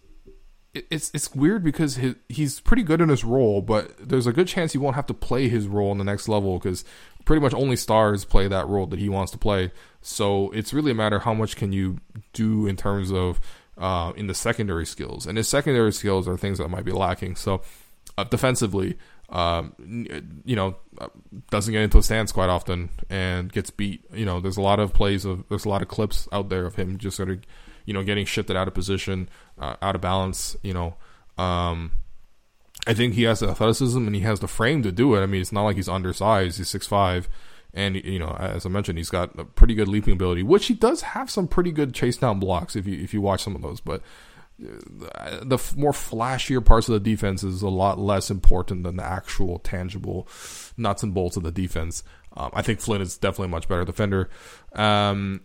[0.74, 4.48] it's it's weird because his, he's pretty good in his role, but there's a good
[4.48, 6.84] chance he won't have to play his role in the next level because
[7.24, 9.72] pretty much only stars play that role that he wants to play.
[10.00, 11.98] So it's really a matter how much can you
[12.32, 13.40] do in terms of
[13.78, 17.37] uh, in the secondary skills, and his secondary skills are things that might be lacking.
[17.37, 17.62] So
[18.16, 18.96] uh, defensively,
[19.30, 19.74] um,
[20.44, 20.76] you know,
[21.50, 24.04] doesn't get into a stance quite often and gets beat.
[24.12, 26.66] You know, there's a lot of plays of there's a lot of clips out there
[26.66, 27.40] of him just sort of,
[27.87, 30.56] you know, getting shifted out of position, uh, out of balance.
[30.62, 30.94] You know,
[31.42, 31.92] um,
[32.86, 35.22] I think he has the athleticism and he has the frame to do it.
[35.22, 36.58] I mean, it's not like he's undersized.
[36.58, 37.28] He's six five,
[37.72, 40.74] and you know, as I mentioned, he's got a pretty good leaping ability, which he
[40.74, 43.62] does have some pretty good chase down blocks if you if you watch some of
[43.62, 44.02] those, but
[44.58, 49.58] the more flashier parts of the defense is a lot less important than the actual
[49.58, 50.28] tangible
[50.76, 52.04] nuts and bolts of the defense.
[52.36, 54.30] Um, I think Flynn is definitely a much better defender.
[54.72, 55.40] Um,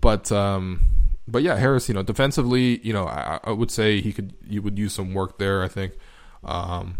[0.00, 0.80] but um,
[1.28, 4.60] but yeah, Harris, you know, defensively, you know, I, I, would say he could you
[4.62, 5.62] would use some work there.
[5.62, 5.92] I think.
[6.44, 6.98] Um,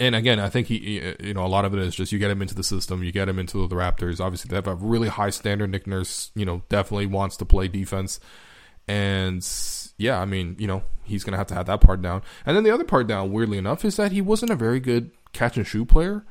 [0.00, 2.30] and again, I think he, you know, a lot of it is just you get
[2.30, 4.20] him into the system, you get him into the Raptors.
[4.20, 5.70] Obviously, they have a really high standard.
[5.70, 8.18] Nick Nurse, you know, definitely wants to play defense,
[8.88, 9.46] and
[9.98, 12.22] yeah, I mean, you know, he's going to have to have that part down.
[12.46, 15.10] And then the other part down, weirdly enough, is that he wasn't a very good
[15.32, 16.24] catch and shoot player.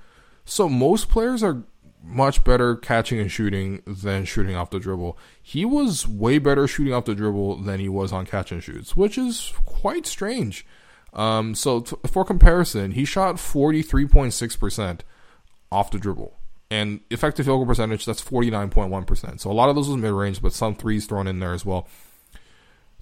[0.44, 1.64] So most players are
[2.04, 5.18] much better catching and shooting than shooting off the dribble.
[5.42, 8.96] He was way better shooting off the dribble than he was on catch and shoots,
[8.96, 10.66] which is quite strange.
[11.14, 15.00] Um, so t- for comparison, he shot 43.6%
[15.72, 16.38] off the dribble.
[16.70, 19.40] And effective field goal percentage, that's 49.1%.
[19.40, 21.66] So a lot of those was mid range, but some threes thrown in there as
[21.66, 21.88] well.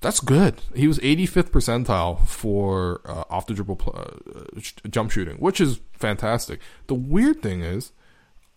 [0.01, 0.61] That's good.
[0.73, 6.61] He was 85th percentile for uh, off the dribble uh, jump shooting, which is fantastic.
[6.87, 7.91] The weird thing is,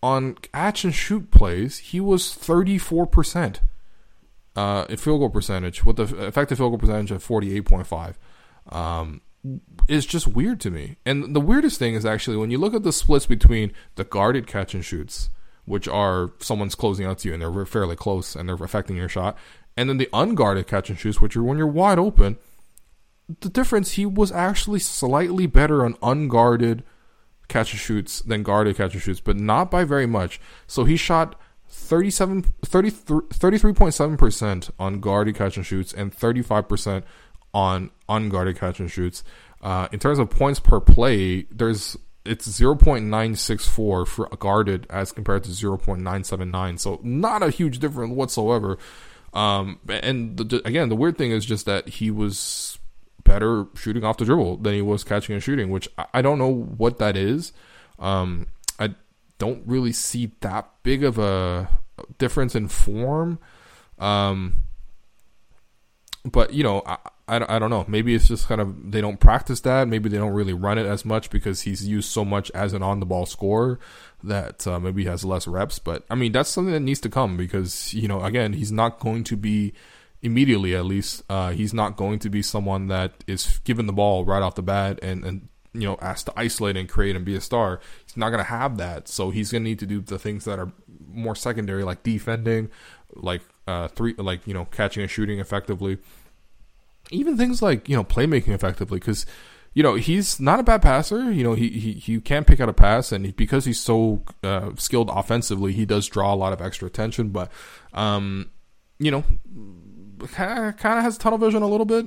[0.01, 3.59] on catch and shoot plays, he was 34%
[4.55, 8.15] uh, in field goal percentage with the effective field goal percentage of 48.5.
[8.75, 9.21] Um,
[9.87, 10.97] is just weird to me.
[11.05, 14.47] And the weirdest thing is actually when you look at the splits between the guarded
[14.47, 15.29] catch and shoots,
[15.65, 19.09] which are someone's closing out to you and they're fairly close and they're affecting your
[19.09, 19.37] shot,
[19.75, 22.37] and then the unguarded catch and shoots, which are when you're wide open.
[23.41, 26.83] The difference, he was actually slightly better on unguarded
[27.47, 30.39] catch and shoots than guarded catch and shoots, but not by very much.
[30.67, 37.03] So he shot 37, 33.7% on guarded catch and shoots and 35%
[37.53, 39.23] on unguarded catch and shoots.
[39.61, 45.49] Uh, in terms of points per play, there's it's 0.964 for guarded as compared to
[45.49, 46.79] 0.979.
[46.79, 48.77] So not a huge difference whatsoever.
[49.33, 52.77] Um, and the, again, the weird thing is just that he was
[53.23, 56.39] better shooting off the dribble than he was catching and shooting, which I, I don't
[56.39, 57.51] know what that is.
[57.99, 58.47] Um,
[58.79, 58.95] I
[59.37, 61.69] don't really see that big of a
[62.17, 63.39] difference in form.
[63.99, 64.63] Um,
[66.23, 67.85] but you know, I, I, I don't know.
[67.87, 69.87] Maybe it's just kind of they don't practice that.
[69.87, 72.83] Maybe they don't really run it as much because he's used so much as an
[72.83, 73.79] on the ball scorer
[74.23, 75.79] that uh, maybe he has less reps.
[75.79, 78.99] But I mean, that's something that needs to come because you know, again, he's not
[78.99, 79.73] going to be
[80.21, 81.23] immediately at least.
[81.29, 84.61] Uh, he's not going to be someone that is given the ball right off the
[84.61, 87.79] bat and and you know asked to isolate and create and be a star.
[88.05, 89.07] He's not going to have that.
[89.07, 90.71] So he's going to need to do the things that are
[91.07, 92.69] more secondary, like defending,
[93.13, 95.97] like uh, three, like you know, catching and shooting effectively
[97.11, 99.25] even things like you know playmaking effectively because
[99.73, 101.31] you know he's not a bad passer.
[101.31, 104.71] You know he he, he can pick out a pass, and because he's so uh,
[104.77, 107.29] skilled offensively, he does draw a lot of extra attention.
[107.29, 107.51] But
[107.93, 108.51] um,
[108.99, 109.23] you know,
[110.31, 112.05] kind of has tunnel vision a little bit,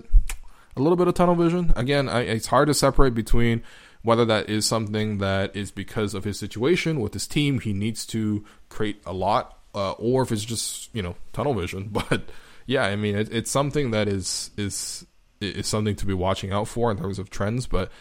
[0.76, 1.72] a little bit of tunnel vision.
[1.76, 3.62] Again, I, it's hard to separate between
[4.02, 8.06] whether that is something that is because of his situation with his team, he needs
[8.06, 11.90] to create a lot, uh, or if it's just you know tunnel vision.
[11.92, 12.22] But
[12.66, 15.06] yeah, I mean, it, it's something that is is
[15.40, 17.66] is something to be watching out for in terms of trends.
[17.66, 17.92] But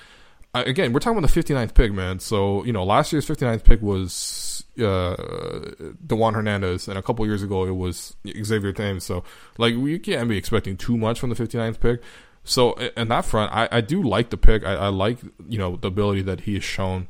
[0.55, 2.19] uh, again, we're talking about the 59th pick, man.
[2.19, 5.15] So you know, last year's 59th pick was uh,
[6.05, 9.03] Dewan Hernandez, and a couple years ago it was Xavier Thames.
[9.03, 9.23] So
[9.57, 12.01] like, we can't be expecting too much from the 59th pick.
[12.45, 14.63] So in that front, I, I do like the pick.
[14.63, 17.07] I, I like you know the ability that he has shown.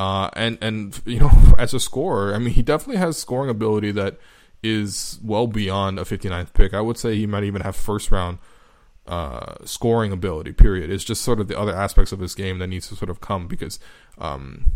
[0.00, 3.92] Uh, and and you know, as a scorer, I mean, he definitely has scoring ability
[3.92, 4.16] that
[4.62, 6.72] is well beyond a 59th pick.
[6.72, 8.38] I would say he might even have first round
[9.06, 10.52] uh, scoring ability.
[10.52, 10.90] Period.
[10.90, 13.20] It's just sort of the other aspects of his game that needs to sort of
[13.20, 13.78] come because,
[14.16, 14.72] um,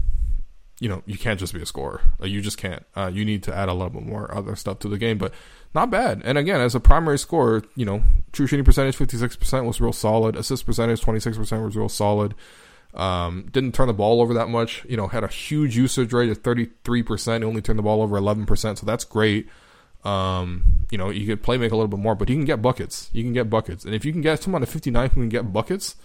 [0.79, 2.03] you know, you can't just be a scorer.
[2.19, 2.85] Like, you just can't.
[2.95, 5.17] Uh, you need to add a little bit more other stuff to the game.
[5.17, 5.33] But
[5.75, 6.21] not bad.
[6.27, 10.37] And again, as a primary scorer, you know, true shooting percentage 56% was real solid.
[10.37, 12.35] Assist percentage 26% was real solid.
[12.95, 14.85] Um, didn't turn the ball over that much.
[14.89, 17.45] You know, had a huge usage rate of 33%.
[17.45, 18.79] Only turned the ball over 11%.
[18.79, 19.49] So that's great.
[20.05, 22.61] Um, you know, you could play make a little bit more, but he can get
[22.61, 23.09] buckets.
[23.13, 25.53] You can get buckets, and if you can get someone at 59 who can get
[25.53, 25.97] buckets,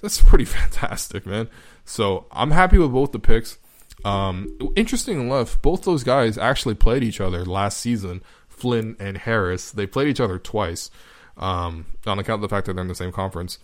[0.00, 1.48] that's pretty fantastic, man.
[1.84, 3.58] So I'm happy with both the picks.
[4.04, 8.22] Um, interesting enough, both those guys actually played each other last season.
[8.48, 10.90] Flynn and Harris, they played each other twice.
[11.36, 13.58] Um, on account of the fact that they're in the same conference.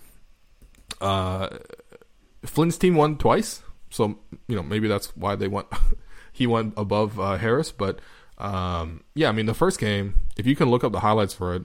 [1.01, 1.49] Uh,
[2.45, 5.67] Flynn's team won twice, so you know maybe that's why they went.
[6.33, 8.01] he went above uh, Harris, but
[8.39, 11.55] um, yeah, I mean, the first game, if you can look up the highlights for
[11.55, 11.63] it,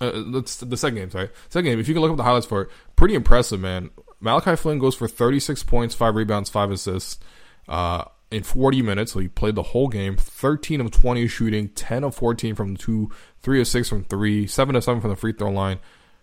[0.00, 1.30] uh, the second game, sorry.
[1.48, 3.90] Second game, if you can look up the highlights for it, pretty impressive, man.
[4.20, 7.18] Malachi Flynn goes for 36 points, 5 rebounds, 5 assists
[7.68, 9.12] uh, in 40 minutes.
[9.12, 13.10] So he played the whole game, 13 of 20 shooting, 10 of 14 from 2,
[13.42, 15.78] 3 of 6 from 3, 7 of 7 from the free throw line.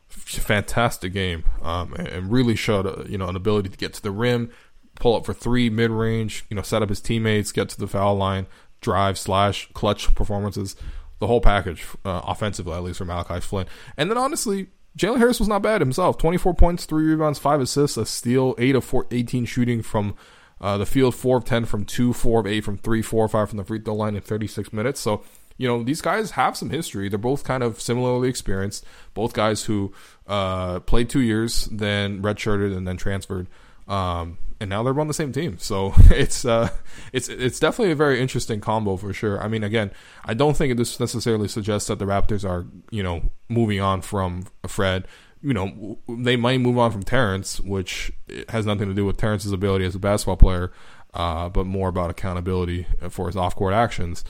[0.10, 4.12] Fantastic game um, and really showed uh, you know an ability to get to the
[4.12, 4.52] rim,
[4.96, 7.88] pull up for three mid range, you know, set up his teammates, get to the
[7.88, 8.48] foul line,
[8.82, 10.76] drive slash clutch performances,
[11.20, 13.68] the whole package uh, offensively at least for Malachi Flynn.
[13.98, 14.68] And then honestly,
[14.98, 16.18] Jalen Harris was not bad himself.
[16.18, 20.16] 24 points, 3 rebounds, 5 assists, a steal, 8 of 4, 18 shooting from
[20.60, 23.32] uh, the field, 4 of 10 from 2, 4 of 8 from 3, 4 of
[23.32, 25.00] 5 from the free throw line in 36 minutes.
[25.00, 25.24] So,
[25.60, 27.10] you know, these guys have some history.
[27.10, 28.86] They're both kind of similarly experienced.
[29.14, 29.94] Both guys who
[30.26, 33.48] uh, played two years, then redshirted, and then transferred.
[33.86, 35.58] Um, and now they're on the same team.
[35.60, 36.70] So it's uh,
[37.12, 39.44] it's it's definitely a very interesting combo for sure.
[39.44, 39.92] I mean, again,
[40.24, 44.46] I don't think this necessarily suggests that the Raptors are you know moving on from
[44.66, 45.08] Fred.
[45.42, 48.14] You know, they might move on from Terence, which
[48.48, 50.72] has nothing to do with Terence's ability as a basketball player,
[51.14, 54.24] uh, but more about accountability for his off-court actions.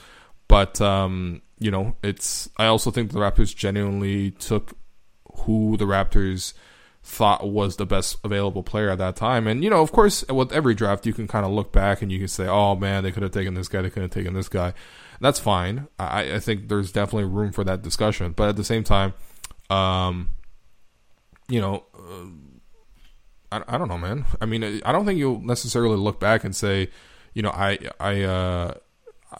[0.50, 4.76] But um, you know, it's I also think the Raptors genuinely took
[5.44, 6.54] who the Raptors
[7.02, 9.46] thought was the best available player at that time.
[9.46, 12.12] And, you know, of course, with every draft, you can kind of look back and
[12.12, 14.34] you can say, oh man, they could have taken this guy, they could have taken
[14.34, 14.74] this guy.
[15.20, 15.88] That's fine.
[15.98, 18.32] I, I think there's definitely room for that discussion.
[18.32, 19.14] But at the same time,
[19.70, 20.30] um,
[21.48, 22.26] you know, uh,
[23.52, 24.26] I, I don't know, man.
[24.40, 26.90] I mean, I don't think you'll necessarily look back and say,
[27.34, 28.74] you know, I, I, uh,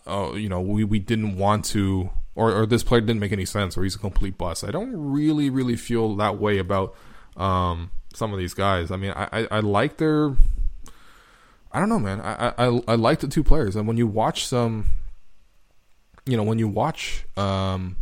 [0.07, 3.45] oh, you know, we, we didn't want to, or, or this player didn't make any
[3.45, 4.65] sense, or he's a complete bust.
[4.65, 6.95] I don't really, really feel that way about
[7.37, 8.91] um, some of these guys.
[8.91, 10.35] I mean, I, I, I like their.
[11.73, 12.21] I don't know, man.
[12.21, 14.87] I, I I like the two players, and when you watch some,
[16.27, 17.97] you know, when you watch um,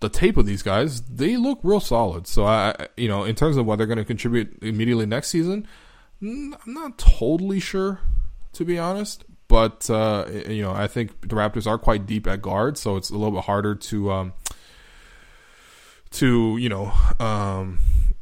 [0.00, 2.26] the tape of these guys, they look real solid.
[2.26, 5.68] So I, you know, in terms of what they're going to contribute immediately next season,
[6.22, 8.00] I'm not totally sure,
[8.54, 9.24] to be honest.
[9.48, 13.10] But uh, you know, I think the Raptors are quite deep at guard, so it's
[13.10, 14.32] a little bit harder to um,
[16.12, 17.78] to you know um,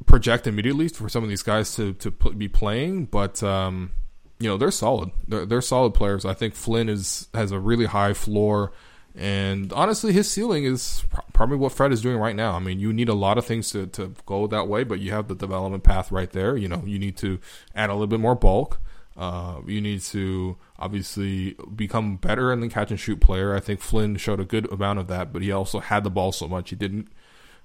[0.07, 3.93] project immediately for some of these guys to to be playing, but um,
[4.41, 5.13] you know they're solid.
[5.29, 6.25] They're, they're solid players.
[6.25, 8.73] I think Flynn is has a really high floor,
[9.15, 11.05] And honestly, his ceiling is
[11.35, 12.53] probably what Fred is doing right now.
[12.55, 15.13] I mean, you need a lot of things to, to go that way, but you
[15.13, 16.57] have the development path right there.
[16.57, 17.39] You know, you need to
[17.75, 18.81] add a little bit more bulk.
[19.15, 23.55] Uh, you need to obviously become better in the catch and shoot player.
[23.55, 26.33] I think Flynn showed a good amount of that, but he also had the ball
[26.33, 27.09] so much he didn't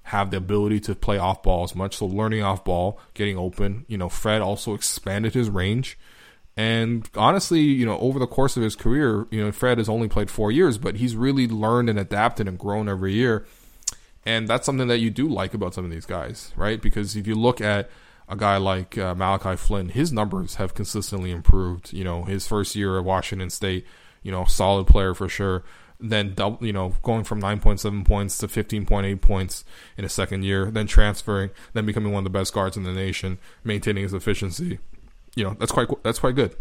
[0.04, 1.98] have the ability to play off ball as much.
[1.98, 3.86] So learning off ball, getting open.
[3.88, 5.98] You know, Fred also expanded his range.
[6.56, 10.08] And honestly, you know, over the course of his career, you know, Fred has only
[10.08, 13.46] played four years, but he's really learned and adapted and grown every year.
[14.26, 16.82] And that's something that you do like about some of these guys, right?
[16.82, 17.90] Because if you look at
[18.30, 21.94] a guy like uh, Malachi Flynn, his numbers have consistently improved.
[21.94, 23.86] You know, his first year at Washington State,
[24.24, 25.64] you know, solid player for sure.
[26.00, 29.66] Then, you know, going from 9.7 points to 15.8 points
[29.98, 32.94] in a second year, then transferring, then becoming one of the best guards in the
[32.94, 34.78] nation, maintaining his efficiency
[35.38, 36.56] you know that's quite that's quite good.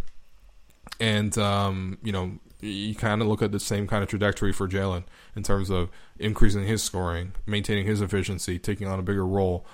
[1.00, 4.68] And um, you know you kind of look at the same kind of trajectory for
[4.68, 5.04] Jalen
[5.34, 9.66] in terms of increasing his scoring, maintaining his efficiency, taking on a bigger role.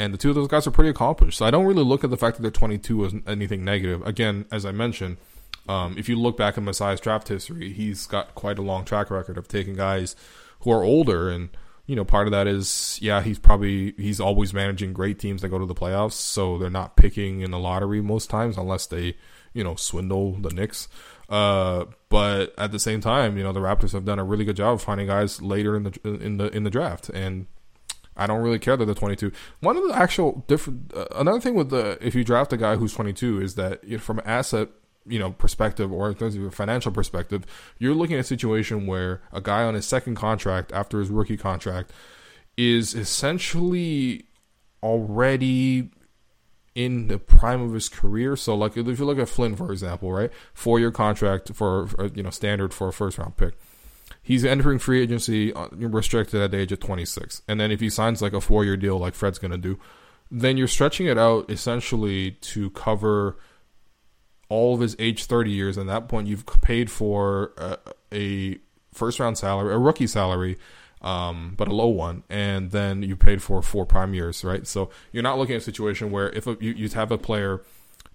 [0.00, 1.36] And the two of those guys are pretty accomplished.
[1.36, 4.00] So I don't really look at the fact that they're 22 as anything negative.
[4.06, 5.18] Again, as I mentioned,
[5.68, 9.10] um, if you look back at Masai's draft history, he's got quite a long track
[9.10, 10.16] record of taking guys
[10.60, 11.50] who are older and
[11.86, 15.48] you know, part of that is, yeah, he's probably he's always managing great teams that
[15.48, 19.16] go to the playoffs, so they're not picking in the lottery most times unless they,
[19.52, 20.86] you know, swindle the Knicks.
[21.28, 24.54] Uh, but at the same time, you know, the Raptors have done a really good
[24.54, 27.46] job of finding guys later in the in the in the draft, and
[28.20, 29.32] I don't really care that they're 22.
[29.60, 32.76] One of the actual different, uh, another thing with the if you draft a guy
[32.76, 34.68] who's 22 is that you know, from an asset
[35.06, 37.46] you know perspective or in terms of a financial perspective,
[37.78, 41.38] you're looking at a situation where a guy on his second contract after his rookie
[41.38, 41.92] contract
[42.56, 44.26] is essentially
[44.82, 45.90] already
[46.74, 48.36] in the prime of his career.
[48.36, 52.22] So, like if you look at Flynn, for example, right, four year contract for you
[52.22, 53.54] know standard for a first round pick.
[54.22, 57.90] He's entering free agency uh, restricted at the age of 26, and then if he
[57.90, 59.78] signs like a four year deal, like Fred's gonna do,
[60.30, 63.36] then you're stretching it out essentially to cover
[64.48, 65.76] all of his age 30 years.
[65.76, 67.78] And at that point, you've paid for a,
[68.12, 68.58] a
[68.92, 70.58] first round salary, a rookie salary,
[71.00, 74.66] um, but a low one, and then you paid for four prime years, right?
[74.66, 77.62] So you're not looking at a situation where if a, you, you have a player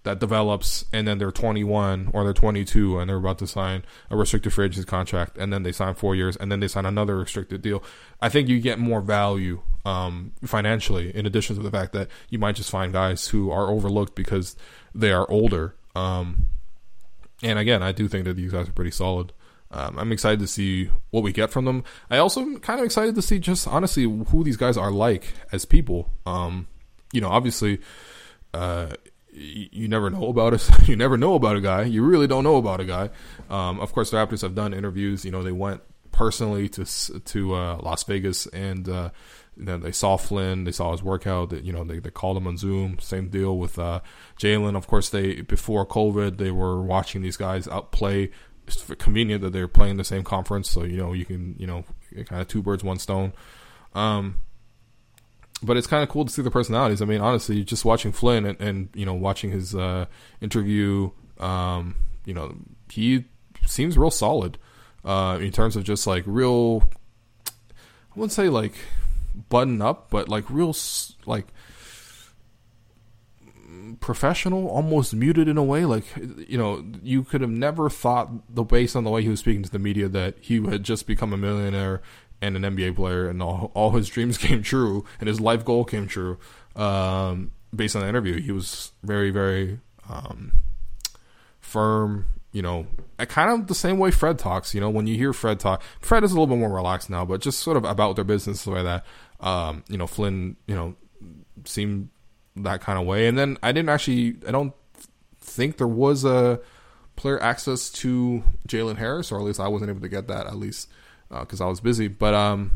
[0.06, 4.16] that develops and then they're 21 or they're 22 and they're about to sign a
[4.16, 7.18] restricted free agency contract and then they sign four years and then they sign another
[7.18, 7.84] restricted deal.
[8.22, 12.40] I think you get more value um, financially in addition to the fact that you
[12.40, 14.56] might just find guys who are overlooked because
[14.94, 16.48] they are older um,
[17.42, 19.34] and again, I do think that these guys are pretty solid.
[19.72, 21.84] Um, I'm excited to see what we get from them.
[22.10, 25.34] I also am kind of excited to see just honestly who these guys are like
[25.52, 26.12] as people.
[26.26, 26.68] Um,
[27.12, 27.80] you know, obviously,
[28.54, 28.90] uh,
[29.36, 30.70] you, never know about us.
[30.88, 31.84] you never know about a guy.
[31.84, 33.10] You really don't know about a guy.
[33.50, 35.26] Um, of course, the Raptors have done interviews.
[35.26, 35.82] You know, they went
[36.12, 36.86] personally to
[37.20, 39.10] to uh, Las Vegas and uh,
[39.58, 41.52] you know, they saw Flynn, they saw his workout.
[41.64, 43.00] You know, they, they called him on Zoom.
[43.00, 44.02] Same deal with uh,
[44.40, 44.76] Jalen.
[44.76, 48.32] Of course, they before COVID, they were watching these guys out play.
[48.68, 51.86] It's convenient that they're playing the same conference, so you know you can you know
[52.26, 53.34] kind of two birds one stone.
[53.94, 54.38] Um,
[55.66, 57.02] but it's kind of cool to see the personalities.
[57.02, 60.06] I mean, honestly, just watching Flynn and, and you know watching his uh,
[60.42, 61.96] interview, um,
[62.26, 62.56] you know,
[62.90, 63.26] he
[63.66, 64.58] seems real solid
[65.04, 66.90] uh, in terms of just like real.
[67.48, 68.74] I wouldn't say like
[69.50, 70.76] button up, but like real
[71.26, 71.48] like
[74.00, 75.86] professional, almost muted in a way.
[75.86, 76.06] Like
[76.48, 79.64] you know, you could have never thought the based on the way he was speaking
[79.64, 82.02] to the media that he had just become a millionaire
[82.42, 85.86] and an NBA player, and all all his dreams came true, and his life goal
[85.86, 86.38] came true.
[86.76, 89.80] Um, based on the interview, he was very very
[90.10, 90.54] um,
[91.60, 92.28] firm.
[92.52, 94.74] You know, kind of the same way Fred talks.
[94.74, 97.26] You know, when you hear Fred talk, Fred is a little bit more relaxed now,
[97.26, 99.06] but just sort of about their business the way that
[99.40, 100.96] um, you know, Flynn, you know,
[101.66, 102.10] seemed
[102.56, 103.28] that kind of way.
[103.28, 104.74] And then I didn't actually, I don't
[105.40, 106.60] think there was a
[107.16, 110.56] player access to Jalen Harris, or at least I wasn't able to get that at
[110.56, 110.90] least
[111.30, 112.08] because uh, I was busy.
[112.08, 112.72] But um,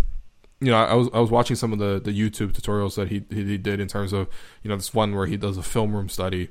[0.60, 3.24] you know, I was I was watching some of the the YouTube tutorials that he
[3.30, 4.28] he did in terms of
[4.64, 6.50] you know this one where he does a film room study.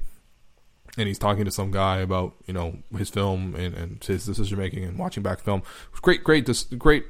[0.96, 4.58] And he's talking to some guy about you know his film and, and his decision
[4.58, 5.62] making and watching back film.
[6.02, 7.04] Great, great, great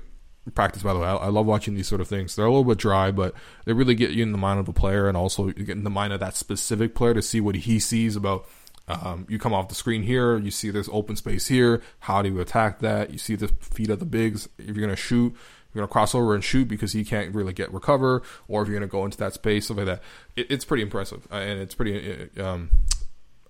[0.54, 2.64] practice by the way I, I, love watching these sort of things they're a little
[2.64, 3.34] bit dry but
[3.64, 5.90] they really get you in the mind of the player and also get in the
[5.90, 8.46] mind of that specific player to see what he sees about
[8.88, 12.28] um, you come off the screen here you see this open space here how do
[12.28, 15.34] you attack that you see the feet of the bigs if you're going to shoot
[15.72, 18.68] you're going to cross over and shoot because he can't really get recover or if
[18.68, 20.02] you're going to go into that space stuff like that
[20.36, 22.70] it, it's pretty impressive uh, and it's pretty uh, um,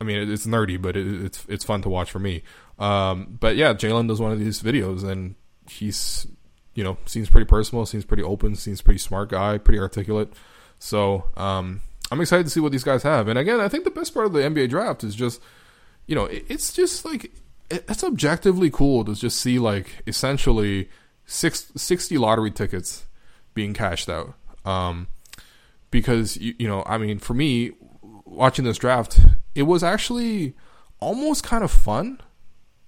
[0.00, 2.44] I mean, it's nerdy, but it, it's it's fun to watch for me.
[2.78, 5.34] Um, but yeah, Jalen does one of these videos, and
[5.68, 6.24] he's
[6.78, 10.32] you know, seems pretty personal, seems pretty open, seems pretty smart guy, pretty articulate.
[10.78, 11.80] So um,
[12.10, 13.28] I'm excited to see what these guys have.
[13.28, 15.40] And again, I think the best part of the NBA draft is just,
[16.06, 17.32] you know, it's just like
[17.70, 20.88] it's objectively cool to just see like essentially
[21.26, 23.06] six, 60 lottery tickets
[23.54, 24.34] being cashed out.
[24.64, 25.08] Um,
[25.90, 27.72] because you, you know, I mean, for me,
[28.24, 29.20] watching this draft,
[29.54, 30.54] it was actually
[31.00, 32.20] almost kind of fun.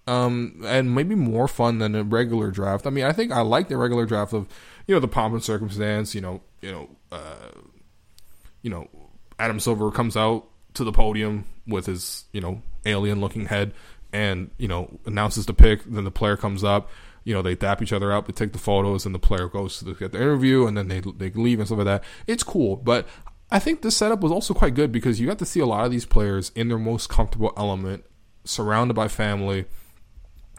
[0.06, 2.86] Um, and maybe more fun than a regular draft.
[2.86, 4.48] I mean, I think I like the regular draft of,
[4.88, 6.14] you know, the pomp and circumstance.
[6.16, 7.50] You know, you know, uh,
[8.62, 8.88] you know,
[9.40, 13.72] Adam Silver comes out to the podium with his, you know, alien-looking head,
[14.12, 15.82] and you know, announces the pick.
[15.84, 16.90] Then the player comes up.
[17.24, 19.78] You know, they dap each other up, they take the photos, and the player goes
[19.78, 22.04] to the, get the interview, and then they they leave and stuff like that.
[22.26, 23.06] It's cool, but
[23.50, 25.84] I think this setup was also quite good because you got to see a lot
[25.84, 28.04] of these players in their most comfortable element,
[28.44, 29.66] surrounded by family.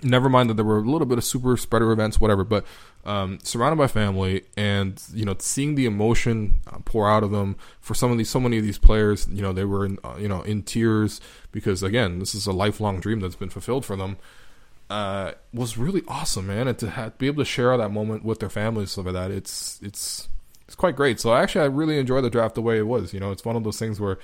[0.04, 2.66] Never mind that there were a little bit of super spreader events, whatever, but
[3.06, 7.56] um, surrounded by family, and you know, seeing the emotion uh, pour out of them
[7.80, 10.16] for some of these, so many of these players, you know, they were in, uh,
[10.20, 11.20] you know, in tears
[11.52, 14.18] because again, this is a lifelong dream that's been fulfilled for them.
[14.90, 18.40] Uh, was really awesome, man, and to have, be able to share that moment with
[18.40, 19.32] their families, like that.
[19.32, 20.28] It's it's
[20.68, 21.20] it's quite great.
[21.20, 23.14] So actually, I really enjoy the draft the way it was.
[23.14, 24.20] You know, it's one of those things where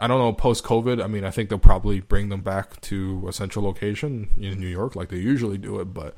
[0.00, 1.02] I don't know post COVID.
[1.02, 4.66] I mean, I think they'll probably bring them back to a central location in New
[4.68, 5.94] York like they usually do it.
[5.94, 6.14] But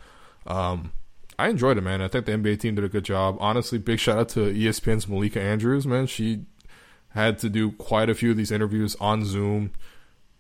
[0.47, 0.93] um,
[1.39, 2.03] I enjoyed it, man.
[2.03, 3.37] I think the NBA team did a good job.
[3.39, 6.07] Honestly, big shout out to ESPN's Malika Andrews, man.
[6.07, 6.45] She
[7.11, 9.71] had to do quite a few of these interviews on Zoom.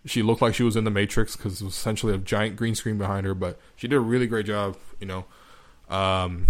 [0.05, 2.75] She looked like she was in the Matrix because it was essentially a giant green
[2.75, 5.25] screen behind her, but she did a really great job, you know.
[5.89, 6.47] Um,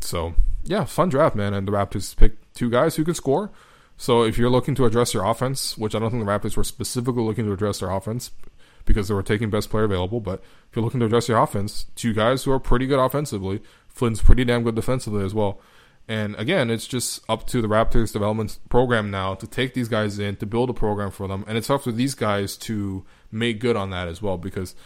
[0.00, 0.34] so
[0.64, 1.54] yeah, fun draft, man.
[1.54, 3.50] And the Raptors picked two guys who can score.
[3.96, 6.64] So if you're looking to address your offense, which I don't think the Raptors were
[6.64, 8.30] specifically looking to address their offense
[8.84, 10.40] because they were taking best player available, but
[10.70, 13.60] if you're looking to address your offense, two guys who are pretty good offensively,
[13.98, 15.60] Flynn's pretty damn good defensively as well.
[16.06, 20.18] And again, it's just up to the Raptors development program now to take these guys
[20.18, 21.44] in, to build a program for them.
[21.46, 24.74] And it's up to these guys to make good on that as well because–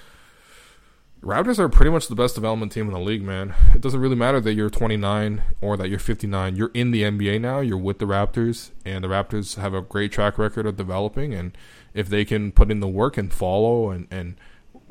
[1.22, 3.54] Raptors are pretty much the best development team in the league, man.
[3.76, 6.56] It doesn't really matter that you're 29 or that you're 59.
[6.56, 7.60] You're in the NBA now.
[7.60, 11.32] You're with the Raptors, and the Raptors have a great track record of developing.
[11.32, 11.56] And
[11.94, 14.34] if they can put in the work and follow and and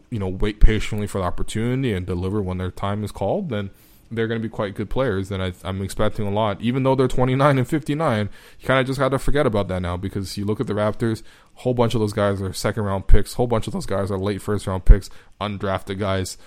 [0.10, 3.70] you know wait patiently for the opportunity and deliver when their time is called, then
[4.12, 5.32] they're going to be quite good players.
[5.32, 6.62] And I, am expecting a lot.
[6.62, 9.82] Even though they're 29 and 59, you kind of just got to forget about that
[9.82, 11.24] now because you look at the Raptors,
[11.58, 13.86] a whole bunch of those guys are second round picks, a whole bunch of those
[13.86, 15.10] guys are late first round picks,
[15.40, 16.38] undrafted guys.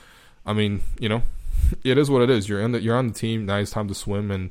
[0.47, 1.23] I mean, you know,
[1.83, 2.49] it is what it is.
[2.49, 3.47] You're in the, you're on the team.
[3.47, 4.31] Now it's time to swim.
[4.31, 4.51] And,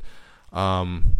[0.51, 1.17] um,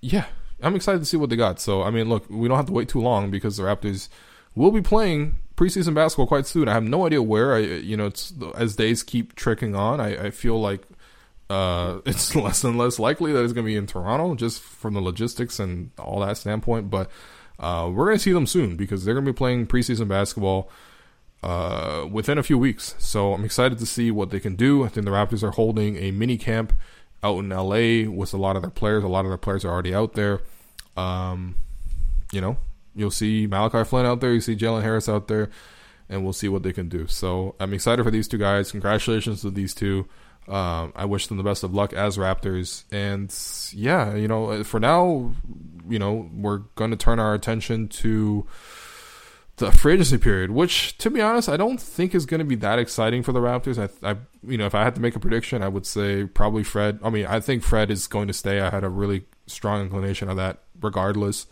[0.00, 0.26] yeah,
[0.60, 1.60] I'm excited to see what they got.
[1.60, 4.08] So, I mean, look, we don't have to wait too long because the Raptors
[4.54, 6.68] will be playing preseason basketball quite soon.
[6.68, 7.54] I have no idea where.
[7.54, 10.00] I you know, it's as days keep tricking on.
[10.00, 10.82] I, I feel like
[11.48, 14.94] uh, it's less and less likely that it's going to be in Toronto, just from
[14.94, 16.90] the logistics and all that standpoint.
[16.90, 17.10] But
[17.58, 20.70] uh, we're going to see them soon because they're going to be playing preseason basketball
[21.42, 22.94] uh, within a few weeks.
[22.98, 24.84] So I'm excited to see what they can do.
[24.84, 26.72] I think the Raptors are holding a mini camp
[27.22, 29.04] out in LA with a lot of their players.
[29.04, 30.40] A lot of their players are already out there.
[30.96, 31.56] Um,
[32.32, 32.56] you know,
[32.96, 35.50] you'll see Malachi Flynn out there, you see Jalen Harris out there,
[36.08, 37.06] and we'll see what they can do.
[37.06, 38.72] So I'm excited for these two guys.
[38.72, 40.08] Congratulations to these two.
[40.48, 42.84] Um, I wish them the best of luck as Raptors.
[42.92, 43.34] And
[43.72, 45.32] yeah, you know, for now,
[45.88, 48.46] you know, we're going to turn our attention to
[49.56, 52.56] the free agency period, which, to be honest, I don't think is going to be
[52.56, 53.78] that exciting for the Raptors.
[53.78, 54.16] I, I,
[54.46, 57.00] you know, if I had to make a prediction, I would say probably Fred.
[57.02, 58.60] I mean, I think Fred is going to stay.
[58.60, 61.46] I had a really strong inclination of that, regardless.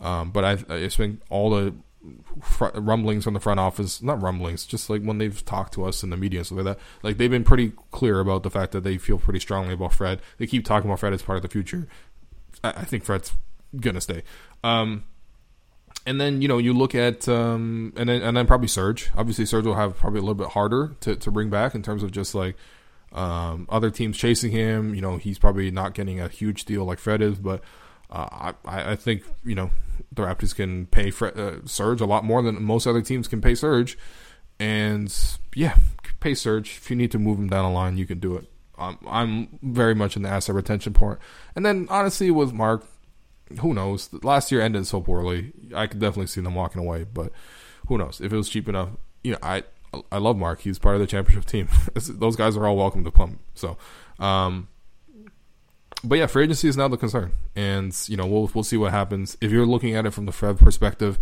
[0.00, 1.74] Um, but I, it's been all the
[2.40, 6.02] fr- rumblings from the front office, not rumblings, just like when they've talked to us
[6.02, 6.78] in the media and stuff like that.
[7.02, 10.20] Like they've been pretty clear about the fact that they feel pretty strongly about Fred.
[10.38, 11.86] They keep talking about Fred as part of the future.
[12.64, 13.32] I, I think Fred's
[13.78, 14.22] gonna stay.
[14.64, 15.04] Um,
[16.06, 19.10] and then you know you look at um, and then and then probably Serge.
[19.16, 22.02] Obviously, Serge will have probably a little bit harder to to bring back in terms
[22.02, 22.56] of just like
[23.12, 24.94] um, other teams chasing him.
[24.94, 27.62] You know, he's probably not getting a huge deal like Fred is, but
[28.12, 29.70] uh, I, I think you know
[30.12, 33.54] the Raptors can pay uh, Serge a lot more than most other teams can pay
[33.54, 33.96] Serge,
[34.60, 35.12] and
[35.54, 35.76] yeah,
[36.20, 38.50] pay Serge If you need to move him down the line, you can do it.
[38.78, 41.20] Um, I'm very much in the asset retention part,
[41.56, 42.86] and then honestly with Mark,
[43.60, 44.10] who knows?
[44.22, 45.52] Last year ended so poorly.
[45.74, 47.32] I could definitely see them walking away, but
[47.88, 48.90] who knows if it was cheap enough?
[49.24, 49.62] You know, I
[50.10, 50.60] I love Mark.
[50.60, 51.68] He's part of the championship team.
[51.94, 53.38] Those guys are all welcome to come.
[53.54, 53.78] So,
[54.18, 54.68] um,
[56.04, 58.90] but yeah, free agency is now the concern, and you know we'll we'll see what
[58.92, 59.36] happens.
[59.40, 61.18] If you're looking at it from the Fred perspective,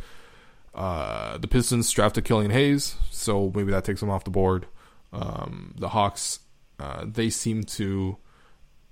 [0.74, 4.66] uh, the Pistons drafted Killian Hayes, so maybe that takes them off the board.
[5.12, 6.40] Um, the Hawks
[6.78, 8.16] uh, they seem to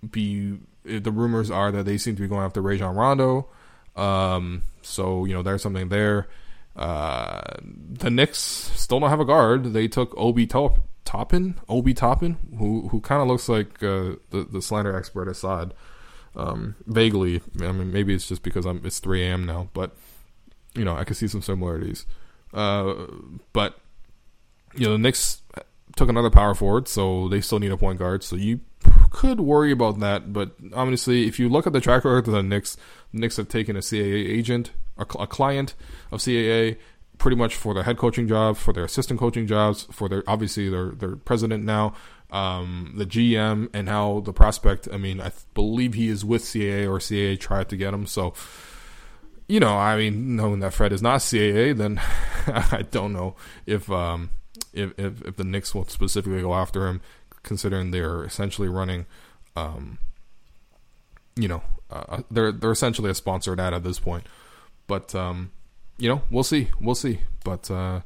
[0.09, 0.59] be.
[0.85, 3.49] The rumors are that they seem to be going after Rajon Rondo.
[3.97, 6.29] Um, so you know, there's something there.
[6.77, 9.73] Uh, the Knicks still don't have a guard.
[9.73, 14.47] They took Obi Top- Toppin, Obi Toppin, who who kind of looks like uh, the
[14.53, 15.73] the slander expert Assad.
[16.37, 19.47] Um, vaguely, I mean, maybe it's just because I'm it's 3 a.m.
[19.47, 19.97] now, but
[20.75, 22.05] you know, I can see some similarities.
[22.53, 23.07] Uh,
[23.55, 23.79] but
[24.75, 25.41] you know, the Knicks
[25.97, 28.23] took another power forward, so they still need a point guard.
[28.23, 28.61] So you
[29.11, 30.35] could worry about that.
[30.35, 32.77] But honestly, if you look at the track record of the Knicks,
[33.15, 35.75] the Knicks have taken a CAA agent, a, a client
[36.13, 36.77] of CAA,
[37.19, 40.69] pretty much for their head coaching jobs, for their assistant coaching jobs, for their obviously
[40.69, 41.95] their their president now,
[42.31, 44.89] um, the GM, and how the prospect.
[44.93, 48.07] I mean, I th- believe he is with CAA or CAA tried to get him.
[48.07, 48.35] So,
[49.49, 52.01] you know, I mean, knowing that Fred is not CAA, then
[52.47, 53.35] I don't know
[53.67, 54.31] if um,
[54.73, 57.01] if, if if the Knicks will specifically go after him,
[57.43, 59.07] considering they're essentially running,
[59.57, 59.99] um,
[61.37, 64.25] you know, uh, they're they're essentially a sponsored ad at this point.
[64.87, 65.53] But um,
[65.99, 67.21] you know, we'll see, we'll see.
[67.45, 68.01] But uh,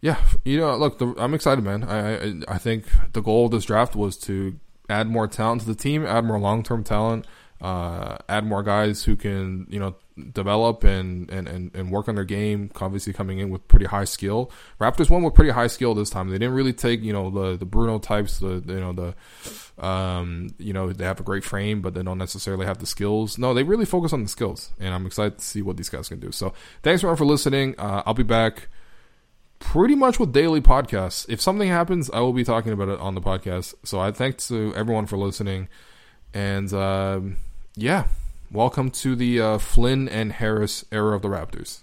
[0.00, 1.84] yeah, you know, look, the, I'm excited, man.
[1.84, 4.58] I, I I think the goal of this draft was to
[4.88, 7.26] add more talent to the team, add more long term talent,
[7.60, 9.96] uh, add more guys who can you know
[10.32, 12.70] develop and, and, and, and work on their game.
[12.80, 14.50] Obviously, coming in with pretty high skill.
[14.80, 16.28] Raptors won with pretty high skill this time.
[16.28, 19.14] They didn't really take you know the the Bruno types, the you know the
[19.78, 23.38] um you know they have a great frame, but they don't necessarily have the skills.
[23.38, 26.08] No, they really focus on the skills, and I'm excited to see what these guys
[26.08, 26.32] can do.
[26.32, 26.52] So
[26.82, 27.74] thanks everyone for listening.
[27.78, 28.68] Uh, I'll be back
[29.58, 31.26] pretty much with daily podcasts.
[31.28, 33.74] If something happens, I will be talking about it on the podcast.
[33.84, 35.68] So I thanks to everyone for listening,
[36.32, 37.36] and um,
[37.74, 38.06] yeah,
[38.50, 41.82] welcome to the uh, Flynn and Harris era of the Raptors.